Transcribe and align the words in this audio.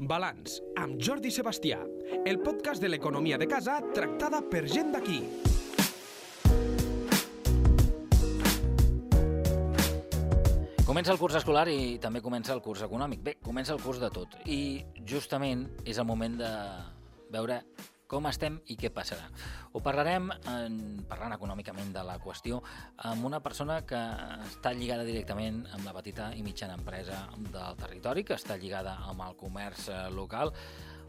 Balanç, 0.00 0.62
amb 0.80 0.96
Jordi 0.96 1.28
Sebastià, 1.28 1.76
el 2.24 2.38
podcast 2.40 2.80
de 2.80 2.88
l'economia 2.88 3.36
de 3.36 3.44
casa 3.44 3.74
tractada 3.92 4.38
per 4.40 4.62
gent 4.64 4.94
d'aquí. 4.94 5.18
Comença 10.88 11.12
el 11.12 11.20
curs 11.20 11.36
escolar 11.36 11.66
i 11.68 11.98
també 12.00 12.22
comença 12.24 12.54
el 12.56 12.62
curs 12.64 12.80
econòmic. 12.88 13.20
Bé, 13.20 13.36
comença 13.44 13.76
el 13.76 13.82
curs 13.84 14.00
de 14.00 14.08
tot. 14.08 14.38
I 14.48 14.80
justament 15.04 15.66
és 15.84 16.00
el 16.00 16.08
moment 16.08 16.40
de 16.40 16.50
veure 17.36 17.60
com 18.10 18.26
estem 18.26 18.58
i 18.72 18.76
què 18.78 18.90
passarà. 18.94 19.28
Ho 19.72 19.82
parlarem, 19.84 20.30
en, 20.50 20.78
parlant 21.08 21.36
econòmicament 21.36 21.92
de 21.94 22.02
la 22.06 22.18
qüestió, 22.22 22.58
amb 23.06 23.26
una 23.28 23.38
persona 23.44 23.80
que 23.86 24.00
està 24.48 24.74
lligada 24.74 25.06
directament 25.06 25.62
amb 25.76 25.86
la 25.86 25.94
petita 25.94 26.32
i 26.34 26.42
mitjana 26.46 26.78
empresa 26.80 27.22
del 27.38 27.78
territori, 27.78 28.26
que 28.26 28.34
està 28.34 28.58
lligada 28.58 28.98
amb 29.10 29.22
el 29.28 29.36
comerç 29.38 29.88
eh, 29.94 30.00
local. 30.14 30.50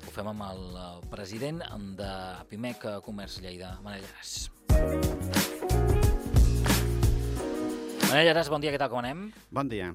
Ho 0.02 0.14
fem 0.14 0.30
amb 0.32 0.46
el 0.46 0.62
eh, 0.78 0.90
president 1.10 1.64
de 1.98 2.12
Pimec 2.52 2.86
Comerç 3.06 3.42
Lleida, 3.42 3.74
Manel 3.86 4.06
Llaras. 4.06 4.52
Manel 8.12 8.28
Llaras, 8.28 8.52
bon 8.52 8.62
dia, 8.62 8.74
què 8.74 8.82
tal, 8.82 8.94
com 8.94 9.02
anem? 9.02 9.32
Bon 9.50 9.70
dia. 9.72 9.90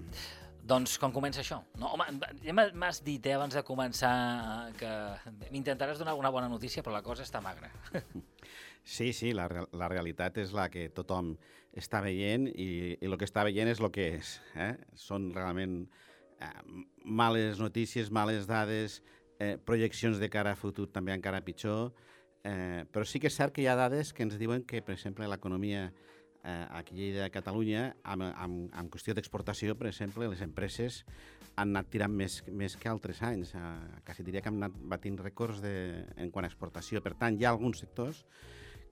Doncs 0.67 0.97
com 0.99 1.13
comença 1.15 1.43
això? 1.43 1.61
No, 1.79 1.93
home, 1.95 2.07
ja 2.43 2.55
m'has 2.57 2.99
dit 3.07 3.27
eh, 3.29 3.37
abans 3.37 3.55
de 3.55 3.63
començar 3.67 4.15
eh, 4.67 4.73
que 4.81 4.91
m'intentaràs 5.53 6.01
donar 6.01 6.17
una 6.19 6.33
bona 6.35 6.49
notícia, 6.51 6.83
però 6.83 6.97
la 6.97 7.05
cosa 7.07 7.27
està 7.27 7.43
magra. 7.45 7.73
Sí, 8.87 9.09
sí, 9.11 9.33
la, 9.35 9.49
la 9.75 9.89
realitat 9.91 10.37
és 10.39 10.53
la 10.55 10.69
que 10.71 10.85
tothom 10.95 11.33
està 11.75 11.99
veient 12.05 12.45
i, 12.47 12.95
i 12.95 13.09
el 13.09 13.17
que 13.19 13.27
està 13.27 13.43
veient 13.43 13.67
és 13.67 13.81
el 13.83 13.89
que 13.91 14.05
és. 14.21 14.37
Eh? 14.55 14.77
Són 14.95 15.33
realment 15.35 15.81
eh, 16.39 16.51
males 17.03 17.59
notícies, 17.59 18.13
males 18.15 18.47
dades, 18.47 19.01
eh, 19.43 19.57
projeccions 19.59 20.23
de 20.23 20.31
cara 20.31 20.55
a 20.55 20.61
futur 20.61 20.87
també 20.95 21.17
encara 21.17 21.43
pitjor, 21.43 21.91
eh, 22.47 22.85
però 22.93 23.03
sí 23.03 23.19
que 23.19 23.27
és 23.27 23.35
cert 23.35 23.57
que 23.57 23.65
hi 23.65 23.67
ha 23.67 23.75
dades 23.75 24.15
que 24.15 24.23
ens 24.23 24.39
diuen 24.39 24.63
que, 24.63 24.85
per 24.87 24.95
exemple, 24.95 25.27
l'economia 25.27 25.89
eh, 26.47 26.67
aquí 26.79 27.11
a 27.19 27.29
Catalunya, 27.35 27.89
amb, 28.07 28.29
amb, 28.31 28.71
amb 28.73 28.93
qüestió 28.93 29.15
d'exportació, 29.17 29.75
per 29.77 29.91
exemple, 29.91 30.29
les 30.31 30.43
empreses 30.47 31.03
han 31.57 31.73
anat 31.73 31.91
tirant 31.91 32.13
més, 32.13 32.39
més 32.53 32.77
que 32.79 32.91
altres 32.91 33.23
anys. 33.27 33.55
Eh, 33.59 34.01
quasi 34.07 34.25
diria 34.27 34.43
que 34.45 34.53
han 34.53 34.63
anat 34.63 34.77
batint 34.95 35.19
rècords 35.19 35.63
de, 35.65 35.75
en 36.17 36.31
quant 36.31 36.47
a 36.47 36.53
exportació. 36.53 37.03
Per 37.03 37.17
tant, 37.19 37.37
hi 37.37 37.47
ha 37.47 37.53
alguns 37.55 37.83
sectors 37.83 38.23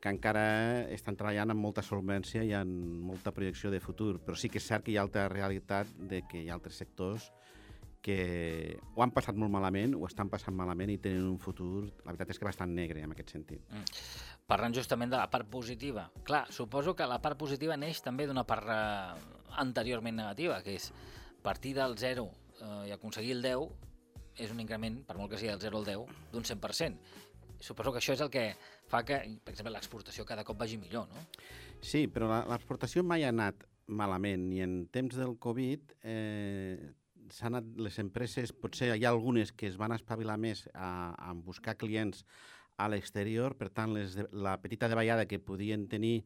que 0.03 0.13
encara 0.13 0.45
estan 0.93 1.17
treballant 1.17 1.55
amb 1.55 1.65
molta 1.65 1.85
solvència 1.85 2.43
i 2.45 2.53
amb 2.53 3.07
molta 3.09 3.33
projecció 3.33 3.71
de 3.73 3.81
futur, 3.81 4.19
però 4.21 4.37
sí 4.37 4.51
que 4.53 4.61
és 4.61 4.67
cert 4.69 4.85
que 4.85 4.93
hi 4.93 4.99
ha 4.99 5.05
altra 5.07 5.31
realitat 5.33 5.89
de 6.11 6.21
que 6.29 6.43
hi 6.43 6.51
ha 6.51 6.59
altres 6.59 6.77
sectors 6.83 7.31
que 8.05 8.77
ho 8.93 9.01
han 9.01 9.15
passat 9.17 9.37
molt 9.41 9.53
malament, 9.55 9.95
ho 9.97 10.05
estan 10.05 10.29
passant 10.29 10.53
malament 10.57 10.91
i 10.93 10.99
tenen 11.01 11.25
un 11.25 11.39
futur, 11.41 11.87
la 12.03 12.11
veritat 12.11 12.35
és 12.35 12.41
que 12.41 12.45
bastant 12.45 12.75
negre 12.77 13.01
en 13.01 13.15
aquest 13.15 13.33
sentit. 13.33 13.63
Mm. 13.73 14.01
Parlant 14.51 14.75
justament 14.77 15.13
de 15.15 15.17
la 15.17 15.31
part 15.33 15.49
positiva. 15.49 16.11
Clar, 16.29 16.43
suposo 16.53 16.93
que 16.99 17.07
la 17.09 17.17
part 17.25 17.39
positiva 17.41 17.79
neix 17.81 18.03
també 18.05 18.27
d'una 18.29 18.45
part 18.45 18.69
eh, 18.69 19.39
anteriorment 19.63 20.21
negativa, 20.21 20.59
que 20.67 20.75
és 20.77 20.91
partir 21.45 21.73
del 21.79 21.97
0 21.97 22.27
eh, 22.29 22.91
i 22.91 22.93
aconseguir 22.93 23.39
el 23.39 23.41
10 23.47 24.45
és 24.45 24.53
un 24.53 24.61
increment, 24.61 24.99
per 25.07 25.17
molt 25.17 25.33
que 25.33 25.41
sigui 25.41 25.55
del 25.55 25.63
0 25.63 25.81
al 25.81 25.89
10, 25.89 26.19
d'un 26.35 26.45
100%. 26.45 27.15
Suposo 27.65 27.95
que 27.95 28.03
això 28.03 28.13
és 28.19 28.21
el 28.21 28.29
que 28.35 28.51
fa 28.91 29.01
que, 29.09 29.17
per 29.41 29.55
exemple, 29.55 29.73
l'exportació 29.73 30.27
cada 30.29 30.45
cop 30.45 30.59
vagi 30.61 30.77
millor, 30.77 31.09
no? 31.09 31.25
Sí, 31.81 32.05
però 32.13 32.29
l'exportació 32.51 33.05
mai 33.07 33.25
ha 33.25 33.33
anat 33.33 33.65
malament, 33.87 34.45
ni 34.51 34.61
en 34.65 34.77
temps 34.93 35.17
del 35.17 35.39
Covid 35.41 35.97
eh, 36.03 36.93
s'han 37.35 37.57
anat 37.57 37.79
les 37.83 37.99
empreses, 37.99 38.53
potser 38.55 38.93
hi 38.95 39.05
ha 39.05 39.11
algunes 39.11 39.53
que 39.53 39.67
es 39.67 39.79
van 39.81 39.95
espavilar 39.97 40.37
més 40.39 40.69
a, 40.73 41.15
a 41.19 41.35
buscar 41.35 41.77
clients 41.81 42.25
a 42.79 42.89
l'exterior, 42.91 43.57
per 43.59 43.71
tant, 43.75 43.95
les 43.95 44.15
de, 44.19 44.27
la 44.33 44.57
petita 44.63 44.89
davallada 44.91 45.27
que 45.31 45.43
podien 45.43 45.89
tenir 45.91 46.25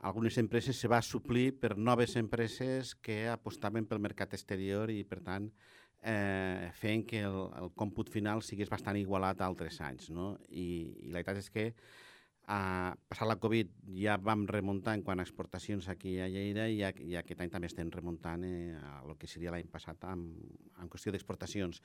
algunes 0.00 0.38
empreses 0.40 0.80
se 0.80 0.88
va 0.88 1.02
suplir 1.04 1.52
per 1.60 1.76
noves 1.76 2.16
empreses 2.16 2.94
que 2.96 3.26
apostaven 3.28 3.84
pel 3.88 4.00
mercat 4.00 4.32
exterior 4.36 4.92
i, 4.92 5.02
per 5.04 5.20
tant, 5.24 5.50
eh, 6.02 6.70
fent 6.76 7.04
que 7.08 7.20
el, 7.28 7.40
el 7.60 7.72
còmput 7.76 8.08
final 8.12 8.40
sigués 8.44 8.72
bastant 8.72 8.96
igualat 8.96 9.40
a 9.40 9.48
altres 9.48 9.80
anys. 9.84 10.08
No? 10.12 10.32
I, 10.48 10.68
I 11.04 11.10
la 11.10 11.20
veritat 11.20 11.42
és 11.44 11.50
que 11.52 11.66
Uh, 12.50 12.90
passat 13.06 13.28
la 13.30 13.36
Covid 13.38 13.68
ja 13.94 14.16
vam 14.18 14.40
remuntar 14.50 14.96
en 14.96 15.04
quant 15.06 15.20
a 15.22 15.26
exportacions 15.26 15.86
aquí 15.92 16.16
a 16.18 16.26
Lleida 16.26 16.64
i, 16.66 16.80
i 16.82 17.14
aquest 17.14 17.44
any 17.44 17.52
també 17.52 17.68
estem 17.70 17.92
remuntant 17.94 18.42
eh, 18.42 18.74
a 18.74 18.96
el 19.04 19.14
que 19.20 19.28
seria 19.30 19.52
l'any 19.54 19.68
passat 19.70 20.02
amb, 20.10 20.40
en 20.82 20.90
qüestió 20.90 21.14
d'exportacions. 21.14 21.78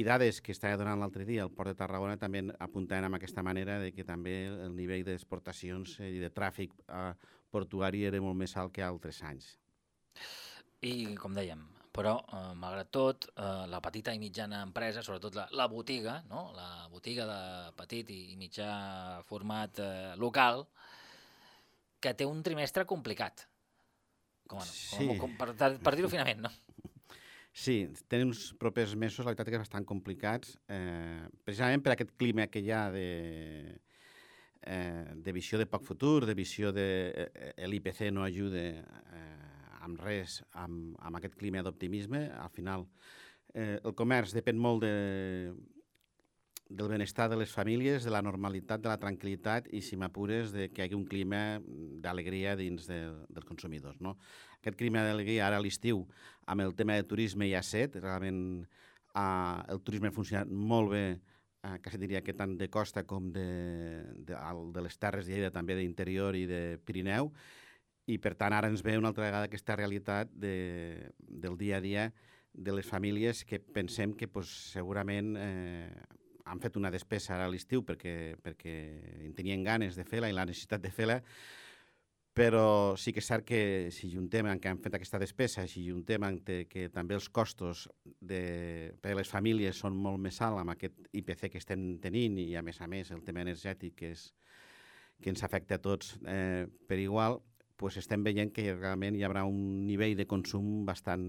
I 0.00 0.06
dades 0.08 0.40
que 0.40 0.56
estava 0.56 0.80
donant 0.80 1.04
l'altre 1.04 1.28
dia 1.28 1.44
al 1.44 1.52
Port 1.52 1.68
de 1.68 1.76
Tarragona 1.82 2.16
també 2.16 2.46
apuntaven 2.56 3.10
amb 3.10 3.20
aquesta 3.20 3.44
manera 3.44 3.76
de 3.82 3.92
que 3.92 4.08
també 4.08 4.38
el 4.48 4.72
nivell 4.78 5.04
d'exportacions 5.04 5.98
i 6.08 6.16
de 6.24 6.32
tràfic 6.32 6.72
uh, 6.88 7.12
portuari 7.52 8.06
era 8.08 8.24
molt 8.24 8.40
més 8.40 8.56
alt 8.56 8.72
que 8.72 8.88
altres 8.88 9.20
anys. 9.20 9.52
I, 10.80 11.12
com 11.20 11.36
dèiem, 11.36 11.60
però, 11.96 12.14
eh, 12.20 12.52
malgrat 12.60 12.90
tot, 12.92 13.26
eh, 13.32 13.64
la 13.72 13.80
petita 13.80 14.12
i 14.12 14.20
mitjana 14.20 14.60
empresa, 14.66 15.02
sobretot 15.02 15.34
la, 15.38 15.46
la 15.56 15.66
botiga, 15.72 16.20
no? 16.30 16.50
la 16.56 16.86
botiga 16.92 17.26
de 17.28 17.40
petit 17.78 18.12
i, 18.12 18.20
i 18.34 18.36
mitjà 18.40 19.22
format 19.28 19.80
eh, 19.80 20.14
local, 20.20 20.66
que 22.00 22.12
té 22.14 22.28
un 22.28 22.42
trimestre 22.44 22.84
complicat. 22.84 23.46
Com, 24.46 24.60
no? 24.60 24.68
sí. 24.68 25.08
com, 25.08 25.24
com, 25.24 25.36
per, 25.40 25.72
per 25.82 25.96
dir-ho 25.96 26.12
finament, 26.12 26.44
no? 26.44 26.52
Sí, 27.56 27.86
tenen 28.12 28.34
uns 28.34 28.50
propers 28.60 28.92
mesos, 29.00 29.24
la 29.24 29.32
veritat 29.32 29.48
que 29.48 29.56
és 29.56 29.64
bastant 29.64 29.86
complicats, 29.88 30.58
eh, 30.68 31.24
precisament 31.42 31.80
per 31.82 31.94
aquest 31.94 32.12
clima 32.20 32.50
que 32.52 32.60
hi 32.60 32.68
ha 32.68 32.82
de, 32.92 33.08
eh, 34.60 35.04
de 35.24 35.32
visió 35.32 35.56
de 35.58 35.64
poc 35.64 35.86
futur, 35.88 36.26
de 36.28 36.36
visió 36.36 36.74
de 36.76 36.88
eh, 37.24 37.64
l'IPC 37.64 38.10
no 38.12 38.26
ajuda 38.26 38.66
eh, 38.68 39.55
amb 39.86 40.02
res, 40.02 40.40
amb, 40.58 40.98
amb 41.00 41.18
aquest 41.18 41.38
clima 41.38 41.62
d'optimisme. 41.64 42.26
Al 42.34 42.52
final, 42.52 42.86
eh, 43.54 43.78
el 43.82 43.94
comerç 43.96 44.34
depèn 44.36 44.58
molt 44.58 44.84
de, 44.84 45.54
del 46.68 46.88
benestar 46.90 47.28
de 47.30 47.38
les 47.38 47.52
famílies, 47.52 48.04
de 48.04 48.10
la 48.10 48.22
normalitat, 48.22 48.82
de 48.82 48.90
la 48.90 48.98
tranquil·litat 48.98 49.70
i, 49.70 49.82
si 49.82 49.98
m'apures, 49.98 50.50
de 50.54 50.68
que 50.72 50.82
hi 50.82 50.86
hagi 50.86 50.98
un 50.98 51.06
clima 51.06 51.60
d'alegria 52.02 52.56
dins 52.58 52.88
de, 52.90 53.00
dels 53.30 53.46
consumidors. 53.46 54.00
No? 54.02 54.16
Aquest 54.58 54.78
clima 54.80 55.04
d'alegria 55.06 55.46
ara 55.46 55.60
a 55.60 55.62
l'estiu, 55.62 56.04
amb 56.46 56.66
el 56.66 56.74
tema 56.74 56.98
de 56.98 57.06
turisme 57.06 57.48
ja 57.52 57.62
set, 57.62 58.00
realment 58.02 58.40
eh, 59.14 59.62
el 59.72 59.82
turisme 59.86 60.10
ha 60.10 60.16
funcionat 60.16 60.50
molt 60.50 60.90
bé, 60.96 61.04
eh, 61.62 61.76
quasi 61.84 62.02
diria 62.02 62.24
que 62.26 62.34
tant 62.34 62.56
de 62.58 62.68
costa 62.72 63.06
com 63.06 63.30
de, 63.32 63.46
de, 64.26 64.34
de 64.74 64.82
les 64.82 64.98
terres 64.98 65.30
de 65.30 65.52
també 65.54 65.78
d'interior 65.78 66.34
i 66.34 66.46
de 66.50 66.64
Pirineu, 66.84 67.30
i 68.06 68.18
per 68.22 68.36
tant 68.38 68.54
ara 68.54 68.70
ens 68.70 68.84
ve 68.86 68.96
una 68.98 69.10
altra 69.10 69.26
vegada 69.26 69.48
aquesta 69.48 69.76
realitat 69.76 70.30
de, 70.30 71.10
del 71.18 71.58
dia 71.58 71.78
a 71.78 71.84
dia 71.84 72.06
de 72.56 72.72
les 72.72 72.86
famílies 72.86 73.44
que 73.44 73.58
pensem 73.60 74.14
que 74.16 74.28
pues, 74.28 74.48
segurament 74.72 75.34
eh, 75.36 75.90
han 76.46 76.62
fet 76.62 76.78
una 76.78 76.92
despesa 76.94 77.34
ara 77.34 77.46
a 77.46 77.52
l'estiu 77.52 77.82
perquè, 77.84 78.36
perquè 78.42 78.74
en 79.26 79.34
tenien 79.36 79.64
ganes 79.66 79.98
de 79.98 80.06
fer-la 80.06 80.30
i 80.30 80.36
la 80.36 80.46
necessitat 80.46 80.82
de 80.82 80.92
fer-la, 80.94 81.18
però 82.36 82.94
sí 83.00 83.12
que 83.16 83.22
és 83.24 83.28
cert 83.28 83.46
que 83.48 83.60
si 83.92 84.10
juntem 84.12 84.46
en 84.50 84.60
què 84.60 84.70
han 84.70 84.80
fet 84.84 84.94
aquesta 84.98 85.18
despesa, 85.18 85.64
si 85.66 85.82
juntem 85.88 86.24
en 86.28 86.38
que 86.44 86.86
també 86.92 87.16
els 87.16 87.28
costos 87.32 87.86
de, 88.04 88.92
per 89.02 89.14
a 89.14 89.18
les 89.18 89.30
famílies 89.32 89.80
són 89.82 89.96
molt 89.96 90.20
més 90.22 90.38
alts 90.44 90.62
amb 90.62 90.74
aquest 90.76 91.10
IPC 91.16 91.48
que 91.50 91.62
estem 91.62 91.86
tenint 92.02 92.38
i 92.44 92.50
a 92.54 92.62
més 92.62 92.80
a 92.84 92.88
més 92.92 93.10
el 93.10 93.24
tema 93.24 93.42
energètic 93.42 93.96
que, 93.98 94.12
és, 94.12 94.28
que 95.20 95.32
ens 95.32 95.42
afecta 95.48 95.80
a 95.80 95.82
tots 95.82 96.14
eh, 96.28 96.68
per 96.86 97.00
igual, 97.00 97.40
pues 97.76 97.98
estem 98.00 98.24
veient 98.24 98.52
que 98.56 98.70
realment 98.72 99.16
hi 99.18 99.24
haurà 99.26 99.44
un 99.44 99.84
nivell 99.86 100.16
de 100.16 100.26
consum 100.28 100.84
bastant 100.88 101.24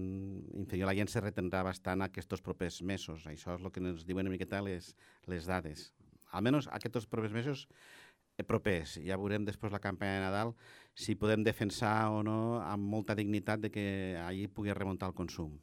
inferior. 0.56 0.88
La 0.88 0.96
gent 0.96 1.10
se 1.12 1.20
retendrà 1.20 1.62
bastant 1.66 2.02
aquests 2.06 2.42
propers 2.44 2.80
mesos. 2.82 3.26
Això 3.28 3.58
és 3.58 3.64
el 3.64 3.72
que 3.72 3.84
ens 3.84 4.06
diuen 4.08 4.26
una 4.26 4.32
miqueta 4.32 4.62
les, 4.64 4.94
les 5.28 5.48
dades. 5.48 5.90
Almenys 6.32 6.68
aquests 6.72 7.08
propers 7.08 7.36
mesos 7.36 7.66
eh, 7.68 8.44
propers. 8.44 8.96
Ja 9.04 9.20
veurem 9.20 9.44
després 9.44 9.72
la 9.72 9.82
campanya 9.84 10.18
de 10.18 10.24
Nadal 10.24 10.54
si 10.96 11.16
podem 11.20 11.44
defensar 11.44 12.10
o 12.16 12.22
no 12.24 12.58
amb 12.64 12.88
molta 12.96 13.16
dignitat 13.18 13.60
de 13.60 13.72
que 13.72 13.86
allí 14.24 14.48
pugui 14.48 14.72
remuntar 14.72 15.12
el 15.12 15.16
consum. 15.16 15.58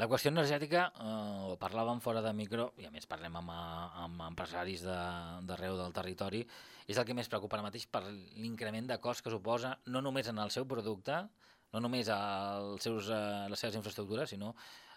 La 0.00 0.08
qüestió 0.10 0.30
energètica, 0.32 0.86
eh, 1.00 1.56
parlàvem 1.60 2.00
fora 2.04 2.22
de 2.24 2.32
micro, 2.36 2.72
i 2.78 2.86
a 2.88 2.92
més 2.94 3.06
parlem 3.10 3.36
amb, 3.40 3.50
amb 4.04 4.22
empresaris 4.28 4.84
d'arreu 4.84 5.76
de, 5.76 5.82
del 5.82 5.96
territori, 5.96 6.44
és 6.86 6.98
el 6.98 7.06
que 7.08 7.16
més 7.16 7.30
preocupa 7.32 7.56
ara 7.58 7.66
mateix 7.66 7.86
per 7.86 8.04
l'increment 8.10 8.90
de 8.90 9.00
cost 9.00 9.24
que 9.24 9.32
suposa, 9.32 9.76
no 9.86 10.02
només 10.04 10.28
en 10.28 10.38
el 10.38 10.50
seu 10.50 10.66
producte, 10.68 11.22
no 11.74 11.80
només 11.82 12.08
als 12.12 12.84
seus, 12.86 13.10
a 13.10 13.20
eh, 13.20 13.52
les 13.52 13.60
seves 13.60 13.78
infraestructures, 13.80 14.30
sinó 14.30 14.54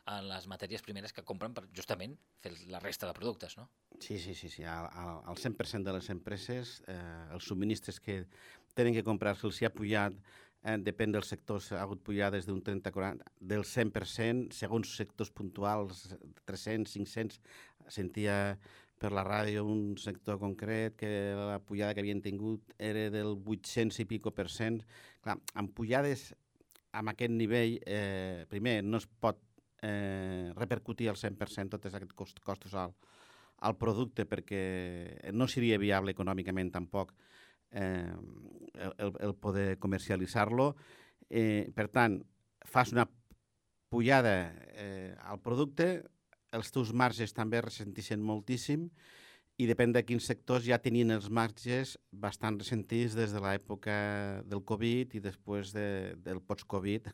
a 0.08 0.22
les 0.24 0.46
matèries 0.48 0.84
primeres 0.86 1.12
que 1.12 1.24
compren 1.28 1.54
per 1.56 1.66
justament 1.76 2.14
fer 2.44 2.54
la 2.72 2.80
resta 2.80 3.10
de 3.10 3.16
productes, 3.18 3.58
no? 3.60 3.68
Sí, 4.00 4.18
sí, 4.24 4.34
sí. 4.34 4.48
sí. 4.50 4.64
Al 4.64 5.36
100% 5.36 5.84
de 5.84 5.96
les 5.98 6.10
empreses, 6.14 6.78
eh, 6.88 6.98
els 7.36 7.48
subministres 7.50 8.00
que 8.00 8.22
tenen 8.78 8.96
que 8.96 9.04
comprar 9.04 9.36
se'ls 9.36 9.60
ha 9.66 9.74
pujat 9.74 10.16
eh, 10.68 10.78
depèn 10.84 11.14
dels 11.16 11.30
sectors, 11.32 11.72
ha 11.74 11.84
hagut 11.84 12.02
pujades 12.04 12.48
d'un 12.48 12.60
30-40, 12.64 13.24
del 13.54 13.64
100%, 13.68 14.52
segons 14.56 14.92
sectors 15.00 15.32
puntuals, 15.32 16.04
300, 16.50 16.92
500, 16.98 17.40
sentia 17.94 18.58
per 18.98 19.12
la 19.14 19.24
ràdio 19.24 19.64
un 19.70 19.96
sector 20.02 20.40
concret 20.42 20.96
que 20.98 21.10
la 21.38 21.60
pujada 21.62 21.94
que 21.94 22.02
havien 22.02 22.22
tingut 22.26 22.74
era 22.82 23.08
del 23.14 23.36
800 23.38 24.02
i 24.02 24.08
pico 24.10 24.34
per 24.34 24.48
cent. 24.50 24.82
Clar, 25.22 25.38
amb 25.54 25.74
pujades 25.78 26.32
amb 26.98 27.14
aquest 27.14 27.34
nivell, 27.34 27.78
eh, 27.86 28.46
primer, 28.50 28.82
no 28.84 28.98
es 28.98 29.06
pot 29.22 29.38
eh, 29.86 30.52
repercutir 30.58 31.12
al 31.12 31.20
100% 31.20 31.76
tots 31.76 31.94
aquests 31.94 32.18
cost, 32.18 32.42
costos 32.42 32.74
al, 32.74 32.96
al 33.62 33.78
producte 33.78 34.26
perquè 34.26 35.32
no 35.34 35.48
seria 35.48 35.78
viable 35.78 36.16
econòmicament 36.16 36.72
tampoc 36.74 37.14
eh, 37.72 38.14
el, 38.98 39.14
el 39.20 39.36
poder 39.36 39.78
comercialitzar-lo. 39.80 40.74
Eh, 41.30 41.72
per 41.76 41.88
tant, 41.92 42.22
fas 42.68 42.94
una 42.96 43.08
pujada 43.90 44.54
eh, 44.76 45.16
al 45.24 45.40
producte, 45.44 46.04
els 46.56 46.72
teus 46.72 46.94
marges 46.96 47.34
també 47.36 47.60
ressentixen 47.62 48.24
moltíssim 48.24 48.88
i 49.58 49.66
depèn 49.66 49.94
de 49.96 50.04
quins 50.06 50.28
sectors 50.30 50.68
ja 50.68 50.78
tenien 50.80 51.12
els 51.16 51.32
marges 51.34 51.96
bastant 52.12 52.60
ressentits 52.60 53.16
des 53.18 53.34
de 53.34 53.42
l'època 53.42 53.98
del 54.46 54.62
Covid 54.64 55.18
i 55.18 55.22
després 55.24 55.74
de, 55.74 56.16
del 56.24 56.44
post-Covid, 56.46 57.10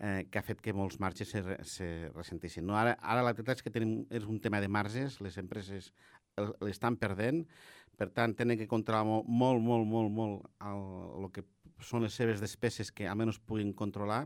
eh, 0.00 0.26
que 0.28 0.38
ha 0.38 0.44
fet 0.44 0.60
que 0.60 0.76
molts 0.76 1.00
marges 1.00 1.32
se, 1.32 1.42
se 1.64 1.88
ressentissin. 2.12 2.66
No, 2.68 2.76
ara, 2.76 2.98
ara 3.00 3.24
la 3.24 3.32
veritat 3.32 3.60
és 3.60 3.64
que 3.64 3.72
tenim, 3.72 4.02
és 4.12 4.28
un 4.28 4.42
tema 4.44 4.60
de 4.60 4.68
marges, 4.68 5.20
les 5.24 5.38
empreses 5.40 5.92
l'estan 6.60 6.96
perdent, 7.00 7.46
per 8.00 8.08
tant, 8.16 8.32
tenen 8.36 8.56
que 8.56 8.68
controlar 8.68 9.04
molt, 9.04 9.28
molt, 9.28 9.60
molt, 9.60 9.84
molt, 9.88 10.12
molt 10.16 10.46
el, 10.64 10.84
el 11.20 11.28
que 11.34 11.44
són 11.84 12.04
les 12.04 12.16
seves 12.16 12.40
despeses 12.40 12.88
que 12.92 13.08
almenys 13.08 13.40
puguin 13.44 13.74
controlar 13.76 14.22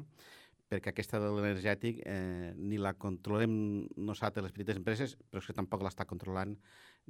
perquè 0.71 0.93
aquesta 0.93 1.21
de 1.23 1.31
l'energètic 1.35 2.01
eh, 2.07 2.53
ni 2.57 2.79
la 2.81 2.95
controlem 2.99 3.53
nosaltres, 3.99 4.47
les 4.47 4.55
petites 4.55 4.79
empreses, 4.81 5.15
però 5.31 5.43
és 5.43 5.51
que 5.51 5.57
tampoc 5.57 5.85
l'està 5.85 6.07
controlant 6.09 6.55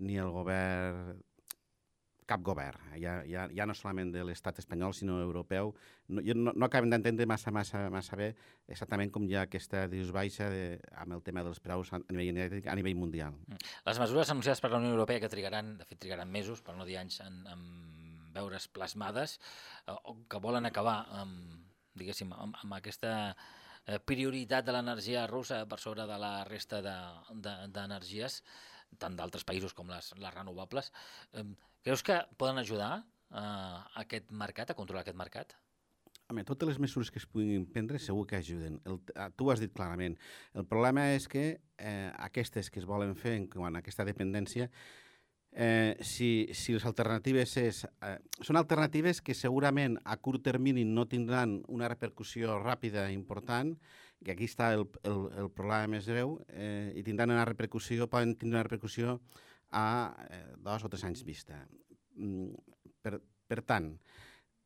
ni 0.05 0.19
el 0.21 0.33
govern, 0.35 1.15
cap 2.27 2.43
govern, 2.45 2.81
ja, 3.01 3.19
ja, 3.29 3.45
ja 3.53 3.67
no 3.69 3.75
solament 3.77 4.13
de 4.15 4.23
l'estat 4.25 4.59
espanyol, 4.63 4.95
sinó 4.97 5.19
europeu. 5.21 5.75
No, 6.09 6.23
no, 6.25 6.55
no 6.57 6.67
acabem 6.67 6.91
d'entendre 6.93 7.27
massa, 7.29 7.53
massa, 7.53 7.85
massa 7.93 8.17
bé 8.17 8.31
exactament 8.69 9.13
com 9.13 9.27
hi 9.29 9.37
ha 9.37 9.45
aquesta 9.45 9.85
dius 9.93 10.13
baixa 10.15 10.49
de, 10.53 10.79
amb 11.01 11.17
el 11.19 11.25
tema 11.25 11.45
dels 11.45 11.61
preus 11.65 11.93
a 11.93 12.01
nivell 12.09 12.33
energètic 12.33 12.71
a 12.71 12.77
nivell 12.79 12.97
mundial. 12.97 13.37
Mm. 13.47 13.61
Les 13.91 14.01
mesures 14.01 14.33
anunciades 14.33 14.65
per 14.65 14.73
la 14.73 14.81
Unió 14.81 14.95
Europea, 14.95 15.21
que 15.21 15.33
trigaran, 15.33 15.77
de 15.81 15.89
fet 15.89 16.01
trigaran 16.01 16.33
mesos, 16.33 16.65
per 16.65 16.77
no 16.79 16.89
dir 16.89 16.99
anys, 17.03 17.21
en, 17.25 17.43
en 17.51 17.67
veure's 18.35 18.69
plasmades, 18.69 19.39
eh, 19.87 19.99
que 20.29 20.43
volen 20.43 20.67
acabar 20.67 21.03
amb, 21.21 21.61
diguéssim, 21.95 22.33
amb, 22.33 22.57
amb 22.65 22.79
aquesta 22.81 23.15
eh, 23.87 24.01
prioritat 24.01 24.67
de 24.67 24.75
l'energia 24.75 25.27
russa 25.31 25.65
per 25.71 25.81
sobre 25.83 26.09
de 26.09 26.19
la 26.21 26.37
resta 26.49 26.81
d'energies, 26.85 28.41
de, 28.41 28.49
de, 28.49 28.73
tant 29.01 29.17
d'altres 29.19 29.45
països 29.47 29.75
com 29.77 29.91
les, 29.93 30.13
les 30.21 30.35
renovables. 30.35 30.91
Eh, 31.33 31.45
creus 31.85 32.03
que 32.07 32.21
poden 32.41 32.61
ajudar 32.63 32.93
eh, 33.01 33.79
aquest 34.05 34.33
mercat, 34.33 34.71
a 34.71 34.79
controlar 34.79 35.05
aquest 35.05 35.21
mercat? 35.21 35.55
Home, 36.33 36.45
totes 36.49 36.71
les 36.71 36.81
mesures 36.81 37.11
que 37.13 37.21
es 37.21 37.29
puguin 37.29 37.67
prendre 37.69 38.01
segur 38.01 38.25
que 38.27 38.39
ajuden. 38.41 38.79
El, 38.89 39.01
tu 39.37 39.47
ho 39.47 39.53
has 39.53 39.61
dit 39.61 39.73
clarament. 39.75 40.17
El 40.57 40.65
problema 40.65 41.11
és 41.13 41.29
que 41.29 41.45
eh, 41.77 42.11
aquestes 42.29 42.71
que 42.73 42.81
es 42.81 42.89
volen 42.89 43.13
fer 43.19 43.37
en 43.37 43.49
quant 43.53 43.77
a 43.77 43.85
aquesta 43.85 44.07
dependència 44.09 44.71
eh, 45.55 45.97
si, 46.01 46.49
si 46.53 46.75
les 46.75 46.85
alternatives 46.85 47.57
és, 47.63 47.85
eh, 48.03 48.19
són 48.43 48.59
alternatives 48.59 49.21
que 49.23 49.37
segurament 49.39 49.97
a 50.05 50.17
curt 50.19 50.43
termini 50.45 50.85
no 50.85 51.07
tindran 51.07 51.61
una 51.69 51.89
repercussió 51.89 52.59
ràpida 52.59 53.07
i 53.11 53.15
important, 53.15 53.77
que 54.25 54.35
aquí 54.35 54.49
està 54.49 54.73
el, 54.75 54.87
el, 55.05 55.25
el 55.45 55.51
problema 55.55 55.95
més 55.97 56.09
greu, 56.11 56.39
eh, 56.51 56.93
i 56.97 57.05
tindran 57.07 57.35
una 57.35 57.47
repercussió, 57.49 58.09
poden 58.11 58.35
tindre 58.41 58.59
una 58.59 58.67
repercussió 58.67 59.19
a 59.71 59.87
eh, 60.31 60.45
dos 60.65 60.85
o 60.85 60.91
tres 60.93 61.05
anys 61.05 61.25
vista. 61.27 61.61
Mm, 62.17 62.55
per, 63.05 63.19
per 63.47 63.61
tant, 63.69 63.93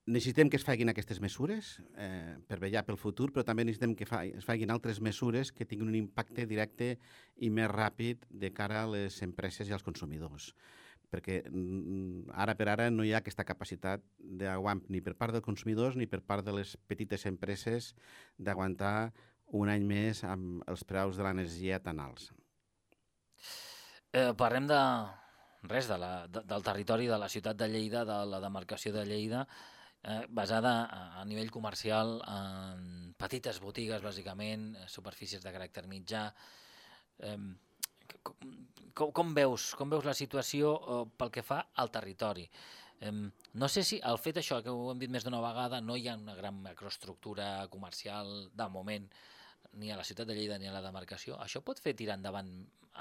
necessitem 0.08 0.48
que 0.48 0.56
es 0.56 0.64
facin 0.64 0.88
aquestes 0.88 1.20
mesures 1.20 1.74
eh, 2.00 2.38
per 2.48 2.60
vetllar 2.62 2.86
pel 2.86 3.00
futur, 3.00 3.28
però 3.34 3.44
també 3.44 3.66
necessitem 3.66 3.94
que 3.98 4.08
fa, 4.08 4.22
es 4.24 4.46
facin 4.46 4.72
altres 4.72 5.02
mesures 5.04 5.52
que 5.52 5.66
tinguin 5.68 5.92
un 5.92 6.00
impacte 6.00 6.46
directe 6.48 6.94
i 7.44 7.50
més 7.52 7.68
ràpid 7.72 8.28
de 8.30 8.52
cara 8.56 8.84
a 8.84 8.90
les 8.94 9.20
empreses 9.26 9.68
i 9.68 9.76
als 9.76 9.86
consumidors 9.86 10.52
perquè 11.08 11.40
mm, 11.48 12.34
ara 12.36 12.54
per 12.56 12.68
ara 12.68 12.90
no 12.92 13.04
hi 13.04 13.14
ha 13.14 13.22
aquesta 13.22 13.46
capacitat 13.48 14.04
d'aguant 14.18 14.82
ni 14.92 15.00
per 15.04 15.14
part 15.16 15.32
dels 15.32 15.44
consumidors 15.44 15.96
ni 15.96 16.06
per 16.06 16.20
part 16.20 16.44
de 16.44 16.52
les 16.58 16.74
petites 16.90 17.24
empreses 17.30 17.94
d'aguantar 18.36 19.12
un 19.56 19.70
any 19.72 19.84
més 19.88 20.24
amb 20.24 20.62
els 20.68 20.84
preus 20.84 21.16
de 21.16 21.24
l'energia 21.24 21.80
tan 21.80 22.00
alts. 22.04 22.32
Eh, 24.12 24.32
parlem 24.36 24.66
de 24.68 24.80
res, 25.68 25.88
de 25.88 25.98
la, 25.98 26.12
de, 26.28 26.42
del 26.48 26.64
territori 26.64 27.08
de 27.08 27.18
la 27.18 27.28
ciutat 27.28 27.56
de 27.56 27.68
Lleida, 27.68 28.04
de 28.04 28.18
la 28.28 28.40
demarcació 28.40 28.92
de 28.92 29.04
Lleida, 29.06 29.46
eh, 30.02 30.24
basada 30.28 30.74
a, 30.84 31.00
a 31.20 31.24
nivell 31.24 31.50
comercial 31.50 32.18
en 32.28 33.14
petites 33.18 33.60
botigues, 33.60 34.04
bàsicament, 34.04 34.74
superfícies 34.86 35.42
de 35.44 35.52
caràcter 35.54 35.86
mitjà. 35.88 36.28
Eh, 37.18 37.36
com, 38.94 39.12
com, 39.12 39.32
veus, 39.34 39.72
com 39.78 39.90
veus 39.90 40.06
la 40.06 40.16
situació 40.16 40.74
eh, 40.76 41.00
pel 41.18 41.32
que 41.34 41.44
fa 41.46 41.64
al 41.76 41.90
territori? 41.94 42.46
Eh, 43.00 43.12
no 43.54 43.68
sé 43.68 43.84
si 43.84 44.00
el 44.04 44.20
fet 44.22 44.40
això, 44.40 44.62
que 44.62 44.72
ho 44.72 44.92
hem 44.92 45.02
dit 45.02 45.10
més 45.10 45.26
d'una 45.26 45.42
vegada, 45.44 45.80
no 45.80 45.96
hi 45.96 46.08
ha 46.08 46.16
una 46.18 46.36
gran 46.38 46.62
macroestructura 46.62 47.66
comercial 47.72 48.48
de 48.54 48.68
moment 48.72 49.10
ni 49.72 49.90
a 49.92 49.96
la 49.96 50.04
ciutat 50.04 50.28
de 50.28 50.36
Lleida 50.36 50.58
ni 50.58 50.68
a 50.68 50.74
la 50.74 50.82
demarcació. 50.84 51.38
Això 51.42 51.62
pot 51.64 51.80
fer 51.82 51.94
tirar 51.98 52.16
endavant 52.18 52.50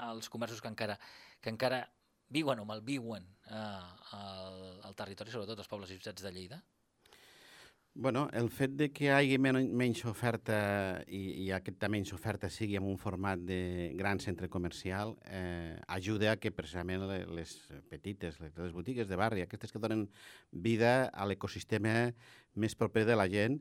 els 0.08 0.28
comerços 0.28 0.60
que 0.62 0.70
encara, 0.70 0.98
que 1.40 1.50
encara 1.50 1.84
viuen 2.28 2.60
o 2.60 2.66
malviuen 2.68 3.24
eh, 3.48 4.16
al, 4.18 4.58
al 4.84 4.98
territori, 4.98 5.32
sobretot 5.32 5.58
als 5.58 5.70
pobles 5.70 5.90
i 5.90 5.98
ciutats 5.98 6.24
de 6.24 6.34
Lleida? 6.34 6.60
Bueno, 8.00 8.28
el 8.32 8.46
fet 8.54 8.76
de 8.78 8.86
que 8.94 9.08
hi 9.08 9.10
hagi 9.10 9.38
men 9.42 9.56
menys 9.74 10.04
oferta 10.06 10.58
i, 11.10 11.22
i 11.42 11.46
aquesta 11.50 11.88
menys 11.90 12.12
oferta 12.14 12.46
sigui 12.52 12.76
en 12.78 12.86
un 12.86 12.94
format 13.00 13.40
de 13.42 13.90
gran 13.98 14.20
centre 14.22 14.46
comercial 14.46 15.16
eh, 15.26 15.74
ajuda 15.96 16.30
a 16.30 16.36
que 16.38 16.52
precisament 16.54 17.08
les 17.08 17.56
petites, 17.90 18.38
les, 18.38 18.54
les 18.54 18.76
botigues 18.76 19.10
de 19.10 19.18
barri, 19.18 19.42
aquestes 19.42 19.74
que 19.74 19.82
donen 19.82 20.06
vida 20.52 21.08
a 21.10 21.26
l'ecosistema 21.26 22.12
més 22.54 22.78
proper 22.78 23.02
de 23.08 23.18
la 23.18 23.26
gent 23.32 23.58